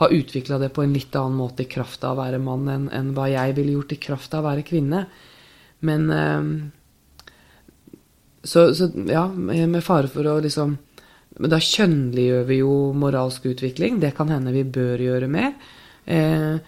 har 0.00 0.14
utvikla 0.14 0.58
det 0.58 0.72
på 0.74 0.82
en 0.82 0.94
litt 0.94 1.16
annen 1.16 1.38
måte 1.38 1.64
i 1.64 1.70
kraft 1.70 2.04
av 2.04 2.16
å 2.16 2.22
være 2.22 2.40
mann 2.42 2.68
enn, 2.70 2.86
enn 2.94 3.12
hva 3.16 3.28
jeg 3.30 3.56
ville 3.58 3.76
gjort 3.76 3.92
i 3.96 4.00
kraft 4.02 4.34
av 4.34 4.44
å 4.44 4.48
være 4.50 4.64
kvinne. 4.66 5.04
Men 5.86 6.10
eh, 6.10 6.48
så, 8.42 8.74
så, 8.74 8.90
ja, 9.10 9.26
med 9.28 9.84
fare 9.84 10.10
for 10.10 10.26
å 10.26 10.40
liksom 10.42 10.76
Men 11.32 11.48
da 11.48 11.56
kjønnliggjør 11.62 12.42
vi 12.44 12.56
jo 12.58 12.72
moralsk 12.92 13.46
utvikling. 13.48 13.96
Det 14.02 14.10
kan 14.12 14.28
hende 14.28 14.52
vi 14.52 14.66
bør 14.68 15.00
gjøre 15.00 15.30
mer. 15.32 15.54
Eh, 16.04 16.58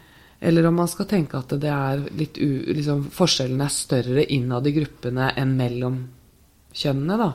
eller 0.40 0.66
om 0.66 0.78
man 0.80 0.88
skal 0.88 1.08
tenke 1.08 1.36
at 1.36 1.52
det 1.60 1.68
er 1.68 2.00
litt 2.16 2.38
u, 2.40 2.72
liksom, 2.72 3.10
forskjellene 3.12 3.66
er 3.68 3.74
større 3.74 4.24
innad 4.24 4.64
i 4.64 4.72
gruppene 4.72 5.28
enn 5.36 5.52
mellom 5.58 5.98
kjønnene, 6.72 7.18
da. 7.20 7.28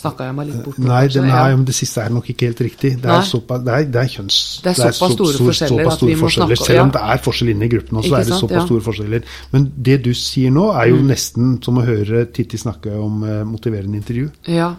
Snakka 0.00 0.26
jeg 0.30 0.34
meg 0.36 0.48
litt 0.48 0.60
bort? 0.64 0.78
Nei, 0.80 1.02
det, 1.12 1.22
nei 1.26 1.44
ja. 1.52 1.56
det 1.68 1.74
siste 1.76 2.04
er 2.06 2.12
nok 2.14 2.28
ikke 2.32 2.48
helt 2.48 2.60
riktig. 2.64 2.92
Det 3.02 3.10
er, 3.12 3.24
såpass, 3.28 3.62
det 3.66 3.72
er, 3.74 3.88
det 3.92 4.00
er 4.00 4.12
kjønns... 4.14 4.36
Det 4.64 4.70
er 4.72 4.78
såpass 4.78 5.16
store 5.16 5.34
så, 5.34 5.46
forskjeller 5.48 5.84
såpass 5.84 5.98
store 6.00 6.18
forskjeller. 6.22 6.60
Snakke, 6.60 6.68
Selv 6.70 6.84
om 6.84 6.92
det 6.94 7.02
er 7.14 7.24
forskjell 7.26 7.50
inne 7.52 7.66
i 7.66 7.72
gruppen 7.74 8.00
også, 8.00 8.12
er 8.16 8.28
det 8.28 8.38
såpass 8.38 8.56
ja. 8.56 8.66
store 8.70 8.84
forskjeller. 8.86 9.34
Men 9.52 9.66
det 9.88 9.96
du 10.06 10.12
sier 10.16 10.54
nå, 10.54 10.68
er 10.72 10.92
jo 10.92 11.00
mm. 11.00 11.10
nesten 11.10 11.50
som 11.66 11.80
å 11.80 11.84
høre 11.84 12.22
Titti 12.32 12.60
snakke 12.60 12.94
om 12.96 13.26
uh, 13.26 13.40
motiverende 13.48 14.00
intervju. 14.00 14.30
Ja. 14.48 14.70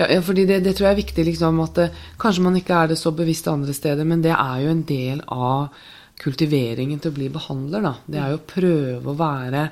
Ja, 0.00 0.08
fordi 0.24 0.46
det, 0.48 0.62
det, 0.64 0.74
tror 0.76 0.90
jeg 0.90 0.96
er 0.96 1.00
viktig. 1.02 1.24
Liksom, 1.30 1.62
at 1.64 1.80
uh, 1.80 2.02
Kanskje 2.20 2.44
man 2.44 2.58
ikke 2.60 2.82
er 2.82 2.92
det 2.92 2.98
så 3.00 3.14
bevisst 3.16 3.48
andre 3.52 3.76
steder, 3.76 4.08
men 4.08 4.24
det 4.24 4.34
er 4.36 4.66
jo 4.66 4.74
en 4.74 4.84
del 4.88 5.24
av 5.24 5.86
kultiveringen 6.20 7.00
til 7.00 7.14
å 7.14 7.16
bli 7.16 7.30
behandler. 7.32 7.84
Da. 7.86 7.94
Det 8.04 8.20
er 8.20 8.34
jo 8.34 8.42
å 8.42 8.48
prøve 8.48 9.08
å 9.12 9.16
være 9.16 9.64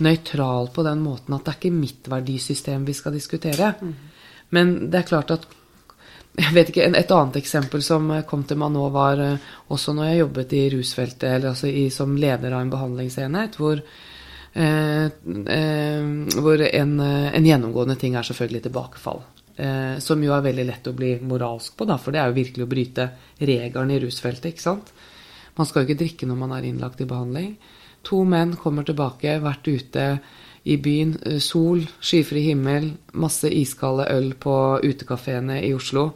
nøytral 0.00 0.70
på 0.72 0.84
den 0.86 1.02
måten 1.04 1.36
at 1.36 1.44
det 1.44 1.52
er 1.52 1.58
ikke 1.58 1.76
mitt 1.76 2.08
verdisystem 2.08 2.86
vi 2.88 2.96
skal 2.96 3.16
diskutere. 3.16 3.74
Mm. 3.80 4.09
Men 4.54 4.76
det 4.90 5.02
er 5.02 5.10
klart 5.10 5.34
at 5.34 5.48
jeg 6.38 6.54
vet 6.54 6.70
ikke, 6.70 6.86
Et 6.96 7.10
annet 7.12 7.40
eksempel 7.40 7.82
som 7.82 8.06
kom 8.28 8.44
til 8.46 8.60
meg 8.60 8.70
nå, 8.72 8.84
var 8.94 9.20
eh, 9.20 9.48
også 9.74 9.94
når 9.96 10.10
jeg 10.10 10.20
jobbet 10.20 10.54
i 10.56 10.62
rusfeltet, 10.76 11.26
eller 11.26 11.50
altså 11.52 11.68
i, 11.68 11.88
som 11.90 12.14
leder 12.16 12.54
av 12.54 12.62
en 12.62 12.70
behandlingsenhet, 12.72 13.58
hvor, 13.58 13.82
eh, 14.54 15.04
eh, 15.56 16.08
hvor 16.38 16.64
en, 16.68 16.94
eh, 17.00 17.28
en, 17.34 17.50
gjennomgående 17.50 17.98
ting 18.00 18.14
er 18.14 18.26
selvfølgelig 18.26 18.62
tilbakefall. 18.68 19.24
Eh, 19.60 19.98
som 20.00 20.22
jo 20.22 20.32
er 20.32 20.46
veldig 20.46 20.66
lett 20.70 20.86
å 20.88 20.96
bli 20.96 21.16
moralsk 21.18 21.76
på, 21.76 21.88
da, 21.90 21.98
for 22.00 22.14
det 22.14 22.22
er 22.22 22.30
jo 22.30 22.38
virkelig 22.38 22.64
å 22.64 22.70
bryte 22.70 23.10
reglene 23.50 23.98
i 23.98 24.02
rusfeltet. 24.06 24.52
ikke 24.52 24.68
sant? 24.68 24.94
Man 25.58 25.66
skal 25.68 25.82
jo 25.82 25.90
ikke 25.90 26.04
drikke 26.04 26.30
når 26.30 26.38
man 26.40 26.54
er 26.56 26.70
innlagt 26.70 27.02
i 27.02 27.10
behandling. 27.10 27.56
To 28.08 28.22
menn 28.24 28.54
kommer 28.56 28.86
tilbake, 28.86 29.40
vært 29.42 29.66
ute 29.68 30.06
i 30.64 30.76
byen. 30.76 31.16
Eh, 31.26 31.38
sol, 31.38 31.82
skyfri 32.00 32.44
himmel, 32.50 32.92
masse 33.12 33.48
iskalde 33.48 34.08
øl 34.12 34.32
på 34.38 34.54
utekafeene 34.84 35.60
i 35.64 35.72
Oslo. 35.74 36.10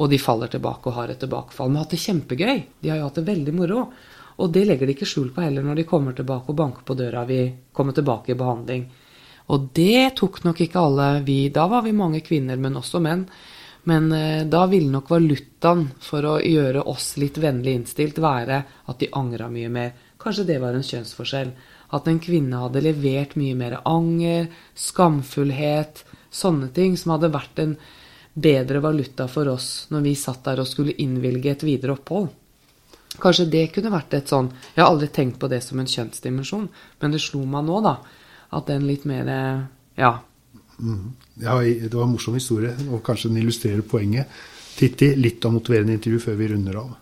Og 0.00 0.08
de 0.10 0.18
faller 0.18 0.48
tilbake 0.48 0.88
og 0.88 0.96
har 0.96 1.12
et 1.12 1.20
tilbakefall. 1.20 1.68
Men 1.68 1.82
har 1.82 1.84
hatt 1.84 1.96
det 1.96 2.04
kjempegøy. 2.04 2.62
De 2.80 2.88
har 2.88 3.00
jo 3.00 3.08
hatt 3.08 3.20
det 3.20 3.28
veldig 3.28 3.54
moro. 3.54 3.84
Og 4.40 4.52
det 4.52 4.64
legger 4.64 4.88
de 4.88 4.94
ikke 4.96 5.08
skjul 5.08 5.28
på 5.34 5.44
heller 5.44 5.64
når 5.66 5.82
de 5.82 5.88
kommer 5.88 6.16
tilbake 6.16 6.48
og 6.48 6.56
banker 6.56 6.86
på 6.86 6.96
døra 6.96 7.26
vi 7.28 7.42
kommer 7.76 7.92
tilbake 7.92 8.32
i 8.32 8.38
behandling. 8.40 8.86
Og 9.52 9.66
det 9.76 10.14
tok 10.16 10.44
nok 10.46 10.60
ikke 10.62 10.80
alle 10.80 11.08
vi 11.26 11.48
Da 11.52 11.66
var 11.68 11.82
vi 11.82 11.92
mange 11.92 12.22
kvinner, 12.24 12.56
men 12.56 12.78
også 12.78 13.02
menn. 13.02 13.26
Men 13.90 14.12
eh, 14.12 14.46
da 14.46 14.66
ville 14.68 14.92
nok 14.92 15.10
valutaen 15.10 15.86
for 16.04 16.24
å 16.28 16.38
gjøre 16.40 16.84
oss 16.88 17.14
litt 17.20 17.38
vennlig 17.40 17.74
innstilt 17.78 18.20
være 18.20 18.62
at 18.86 19.00
de 19.00 19.08
angra 19.16 19.48
mye 19.52 19.68
mer. 19.72 19.92
Kanskje 20.20 20.46
det 20.52 20.58
var 20.60 20.76
en 20.76 20.84
kjønnsforskjell 20.84 21.52
at 21.96 22.08
en 22.08 22.20
kvinne 22.22 22.60
hadde 22.62 22.82
levert 22.84 23.36
mye 23.38 23.56
mer 23.58 23.80
anger, 23.88 24.50
skamfullhet, 24.78 26.04
sånne 26.30 26.70
ting, 26.74 26.96
som 26.96 27.16
hadde 27.16 27.32
vært 27.34 27.62
en 27.62 27.74
bedre 28.34 28.78
valuta 28.80 29.26
for 29.28 29.50
oss 29.50 29.88
når 29.90 30.04
vi 30.04 30.14
satt 30.18 30.44
der 30.46 30.62
og 30.62 30.68
skulle 30.70 30.94
innvilge 31.02 31.50
et 31.50 31.64
videre 31.66 31.96
opphold. 31.96 32.30
Kanskje 33.20 33.48
det 33.50 33.64
kunne 33.74 33.90
vært 33.90 34.14
et 34.14 34.30
sånn 34.30 34.52
Jeg 34.76 34.84
har 34.84 34.92
aldri 34.92 35.08
tenkt 35.10 35.40
på 35.42 35.48
det 35.50 35.58
som 35.64 35.80
en 35.82 35.88
kjønnsdimensjon, 35.90 36.68
men 37.00 37.14
det 37.14 37.22
slo 37.22 37.42
meg 37.42 37.66
nå, 37.66 37.80
da. 37.82 37.96
At 38.54 38.70
den 38.70 38.86
litt 38.86 39.04
mer 39.04 39.26
Ja. 39.98 40.20
Mm. 40.78 41.12
ja 41.42 41.58
det 41.60 41.92
var 41.92 42.06
en 42.06 42.14
morsom 42.14 42.38
historie, 42.38 42.72
og 42.88 43.02
kanskje 43.04 43.28
den 43.28 43.42
illustrerer 43.42 43.82
poenget. 43.82 44.30
Titti, 44.78 45.14
litt 45.16 45.44
av 45.44 45.52
motiverende 45.52 45.98
intervju 45.98 46.22
før 46.22 46.38
vi 46.38 46.48
runder 46.54 46.78
av. 46.80 46.94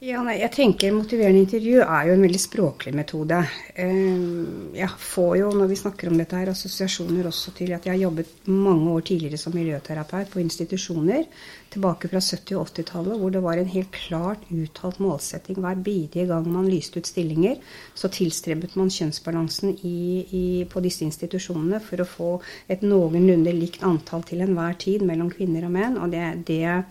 Ja, 0.00 0.22
nei, 0.24 0.38
jeg 0.40 0.48
tenker 0.54 0.94
Motiverende 0.96 1.42
intervju 1.42 1.82
er 1.84 2.06
jo 2.08 2.14
en 2.14 2.22
veldig 2.24 2.38
språklig 2.40 2.94
metode. 2.96 3.36
Eh, 3.76 4.22
jeg 4.72 4.88
får 4.96 5.34
jo, 5.36 5.50
når 5.52 5.68
vi 5.68 5.76
snakker 5.76 6.08
om 6.08 6.16
dette 6.16 6.38
her, 6.40 6.48
assosiasjoner 6.48 7.28
også 7.28 7.52
til 7.58 7.74
at 7.76 7.84
jeg 7.84 7.92
har 7.92 8.00
jobbet 8.06 8.48
mange 8.48 8.94
år 8.94 9.04
tidligere 9.10 9.36
som 9.42 9.52
miljøterapeut 9.52 10.32
på 10.32 10.40
institusjoner. 10.40 11.26
Tilbake 11.70 12.08
fra 12.08 12.24
70- 12.24 12.56
og 12.56 12.72
80-tallet, 12.72 13.18
hvor 13.20 13.34
det 13.34 13.44
var 13.44 13.60
en 13.60 13.68
helt 13.74 13.92
klart 13.92 14.48
uttalt 14.48 15.02
målsetting 15.04 15.60
hver 15.60 15.84
bidige 15.84 16.24
gang 16.32 16.48
man 16.48 16.72
lyste 16.72 17.04
ut 17.04 17.12
stillinger. 17.12 17.60
Så 17.92 18.08
tilstrebet 18.08 18.80
man 18.80 18.88
kjønnsbalansen 18.88 19.76
i, 19.84 20.00
i, 20.32 20.44
på 20.64 20.80
disse 20.80 21.04
institusjonene 21.04 21.84
for 21.84 22.00
å 22.00 22.08
få 22.08 22.32
et 22.72 22.80
noenlunde 22.80 23.52
likt 23.52 23.84
antall 23.84 24.24
til 24.24 24.48
enhver 24.48 24.80
tid 24.80 25.04
mellom 25.04 25.28
kvinner 25.28 25.68
og 25.68 25.76
menn. 25.76 26.00
og 26.00 26.08
det, 26.16 26.24
det 26.48 26.86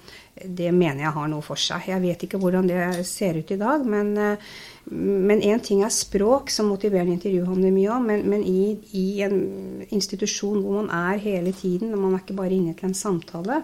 det 0.46 0.72
mener 0.76 1.04
jeg 1.06 1.16
har 1.16 1.32
noe 1.32 1.46
for 1.46 1.60
seg. 1.60 1.90
Jeg 1.92 2.04
vet 2.04 2.26
ikke 2.26 2.40
hvordan 2.42 2.68
det 2.70 3.06
ser 3.08 3.40
ut 3.40 3.52
i 3.52 3.60
dag, 3.60 3.86
men 3.88 4.14
eh, 4.18 4.52
men 4.92 5.42
én 5.46 5.60
ting 5.62 5.84
er 5.86 5.94
språk, 5.94 6.50
som 6.50 6.72
motiverende 6.72 7.14
intervju 7.14 7.44
handler 7.46 7.74
mye 7.76 7.92
om. 7.94 8.08
Men, 8.10 8.24
men 8.32 8.42
i, 8.42 8.74
i, 8.98 9.22
en 9.22 9.38
institusjon 9.86 10.64
hvor 10.64 10.80
man 10.80 10.90
er 11.14 11.22
hele 11.22 11.54
tiden, 11.54 11.94
og 11.94 12.02
man 12.02 12.16
er 12.16 12.24
ikke 12.24 12.38
bare 12.40 12.56
inne 12.58 12.74
til 12.78 12.90
en 12.90 12.98
samtale, 12.98 13.62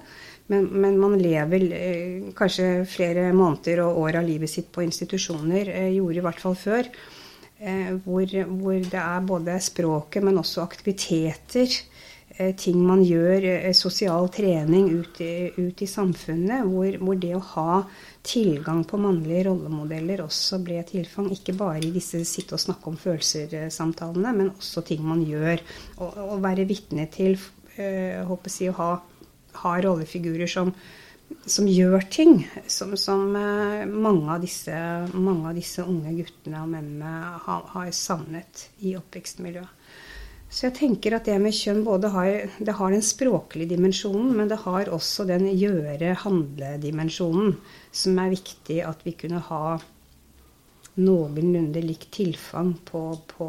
men, 0.54 0.68
men 0.70 1.00
man 1.02 1.18
lever 1.18 1.66
eh, 1.74 2.30
kanskje 2.38 2.70
flere 2.90 3.32
måneder 3.34 3.82
og 3.88 4.04
år 4.04 4.20
av 4.22 4.28
livet 4.28 4.52
sitt 4.52 4.70
på 4.74 4.86
institusjoner, 4.86 5.72
eh, 5.74 5.92
gjorde 5.96 6.22
i 6.22 6.26
hvert 6.28 6.44
fall 6.44 6.58
før, 6.62 6.92
eh, 7.58 7.96
hvor, 8.06 8.30
hvor, 8.52 8.78
det 8.78 9.02
er 9.02 9.26
både 9.26 9.58
språket, 9.66 10.22
men 10.28 10.38
også 10.44 10.62
aktiviteter 10.62 11.80
ting 12.36 12.82
man 12.84 13.00
gjør, 13.00 13.46
eh, 13.48 13.74
sosial 13.74 14.28
trening 14.28 14.90
ut 14.92 15.22
ut 15.56 15.82
i 15.82 15.88
samfunnet, 15.88 16.66
hvor, 16.68 16.98
hvor, 17.00 17.16
det 17.16 17.32
å 17.38 17.44
ha 17.54 17.76
tilgang 18.24 18.84
på 18.84 19.00
mannlige 19.00 19.46
rollemodeller 19.48 20.26
også 20.26 20.60
ble 20.64 20.82
tilfang. 20.84 21.30
Ikke 21.32 21.56
bare 21.56 21.80
i 21.80 21.94
disse 21.96 22.26
sitte 22.28 22.58
og 22.58 22.64
snakke 22.64 22.92
om 22.92 23.00
følelser-samtalene, 23.00 24.36
men 24.36 24.52
også 24.52 24.84
ting 24.84 25.06
man 25.08 25.24
gjør. 25.24 25.64
Å 26.04 26.36
være 26.44 26.68
vitne 26.68 27.08
til 27.14 27.40
øh, 27.80 28.36
si, 28.52 28.68
å 28.68 28.78
ha, 28.82 28.92
ha, 29.62 29.74
rollefigurer 29.88 30.52
som, 30.52 30.74
som 31.48 31.70
gjør 31.72 32.04
ting 32.12 32.42
som, 32.68 32.98
som 33.00 33.32
mange, 33.32 34.28
av 34.28 34.44
disse, 34.44 34.76
mange, 35.16 35.48
av 35.48 35.56
disse, 35.56 35.88
unge 35.88 36.18
guttene 36.20 36.66
og 36.66 36.76
mennene 36.76 37.40
har, 37.48 37.64
har 37.72 37.96
savnet 37.96 38.68
i 38.84 38.98
oppvekstmiljøet. 39.00 39.85
Så 40.50 40.68
jeg 40.68 40.76
tenker 40.78 41.16
at 41.18 41.26
det 41.28 41.36
med 41.42 41.54
kjønn 41.56 41.84
både 41.84 42.10
har, 42.14 42.28
det 42.62 42.74
har 42.78 42.92
den 42.94 43.04
språklige 43.04 43.70
dimensjonen, 43.74 44.36
men 44.38 44.48
det 44.52 44.60
har 44.62 44.92
også 44.94 45.26
den 45.28 45.48
gjøre-handle-dimensjonen, 45.50 47.56
som 47.92 48.20
er 48.22 48.36
viktig 48.36 48.80
at 48.86 49.00
vi 49.08 49.14
kunne 49.20 49.42
ha 49.50 49.78
noenlunde 50.96 51.82
likt 51.84 52.12
tilfang 52.16 52.72
på, 52.88 53.02
på 53.28 53.48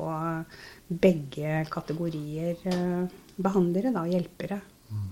begge 0.89 1.65
kategorier 1.71 2.57
eh, 2.67 3.07
behandlere, 3.37 3.93
da, 3.95 4.07
hjelpere. 4.11 4.61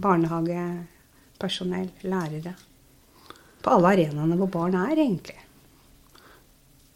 Barnehagepersonell, 0.02 1.90
lærere. 2.06 2.54
På 3.62 3.70
alle 3.76 3.88
arenaene 3.94 4.36
hvor 4.38 4.50
barn 4.50 4.74
er, 4.78 4.96
egentlig. 4.98 5.38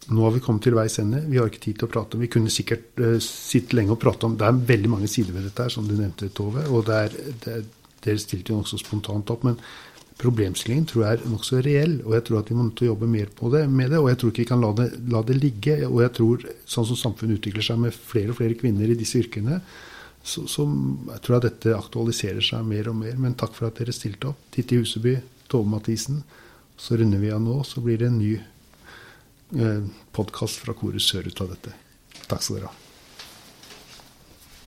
Nå 0.07 0.23
har 0.23 0.31
vi 0.33 0.41
kommet 0.41 0.63
til 0.65 0.77
veis 0.77 0.95
ende. 1.01 1.19
Vi 1.27 1.37
har 1.37 1.49
ikke 1.49 1.61
tid 1.65 1.79
til 1.79 1.89
å 1.89 1.91
prate 1.91 2.15
om 2.15 2.23
Vi 2.23 2.31
kunne 2.31 2.53
sikkert 2.53 3.01
uh, 3.03 3.17
sitte 3.21 3.75
lenge 3.77 3.93
og 3.93 3.99
prate 4.01 4.25
om 4.25 4.37
Det 4.39 4.47
er 4.47 4.63
veldig 4.71 4.93
mange 4.95 5.09
sider 5.11 5.35
ved 5.35 5.45
dette, 5.49 5.67
her, 5.67 5.73
som 5.73 5.85
du 5.87 5.93
nevnte, 5.97 6.31
Tove. 6.33 6.65
Og 6.71 6.87
det 6.87 7.01
det 7.43 7.53
er, 7.57 7.67
dere 8.05 8.21
stilte 8.21 8.53
jo 8.53 8.61
nokså 8.61 8.79
spontant 8.79 9.29
opp. 9.33 9.43
Men 9.45 9.59
problemstillingen 10.19 10.87
tror 10.89 11.05
jeg 11.05 11.17
er 11.17 11.29
nokså 11.31 11.61
reell. 11.65 11.99
Og 12.05 12.15
jeg 12.17 12.25
tror 12.27 12.41
at 12.41 12.51
vi 12.51 12.57
må 12.57 12.69
jobbe 12.87 13.11
mer 13.11 13.29
det, 13.29 13.63
med 13.69 13.91
det. 13.93 13.99
Og 13.99 14.09
jeg 14.09 14.21
tror 14.21 14.33
ikke 14.33 14.45
vi 14.45 14.51
kan 14.51 14.63
la 14.63 14.73
det, 14.79 14.89
la 15.11 15.23
det 15.27 15.37
ligge. 15.37 15.77
Og 15.87 16.01
jeg 16.05 16.15
tror, 16.17 16.45
sånn 16.65 16.89
som 16.89 17.01
samfunnet 17.03 17.39
utvikler 17.39 17.65
seg 17.69 17.81
med 17.83 17.95
flere 17.95 18.33
og 18.33 18.39
flere 18.39 18.57
kvinner 18.59 18.89
i 18.89 18.97
disse 18.99 19.19
yrkene, 19.21 19.61
så, 20.19 20.43
så 20.51 20.65
jeg 20.67 21.21
tror 21.23 21.37
jeg 21.37 21.45
dette 21.47 21.75
aktualiserer 21.77 22.43
seg 22.43 22.65
mer 22.67 22.89
og 22.91 22.97
mer. 22.99 23.19
Men 23.19 23.37
takk 23.39 23.55
for 23.55 23.69
at 23.69 23.79
dere 23.79 23.95
stilte 23.95 24.31
opp. 24.31 24.47
Titti 24.55 24.79
Huseby, 24.79 25.17
Tove 25.51 25.69
Mathisen. 25.69 26.23
Så 26.79 26.95
runder 26.99 27.19
vi 27.19 27.31
av 27.35 27.43
nå, 27.43 27.59
så 27.67 27.83
blir 27.83 27.99
det 27.99 28.07
en 28.07 28.19
ny 28.19 28.37
podkast 30.11 30.61
fra 30.61 30.75
Koret 30.77 31.01
Sør 31.01 31.29
ut 31.29 31.41
av 31.41 31.49
dette. 31.55 31.73
Takk 32.29 32.43
skal 32.45 32.59
dere 32.59 32.69
ha. 32.69 32.88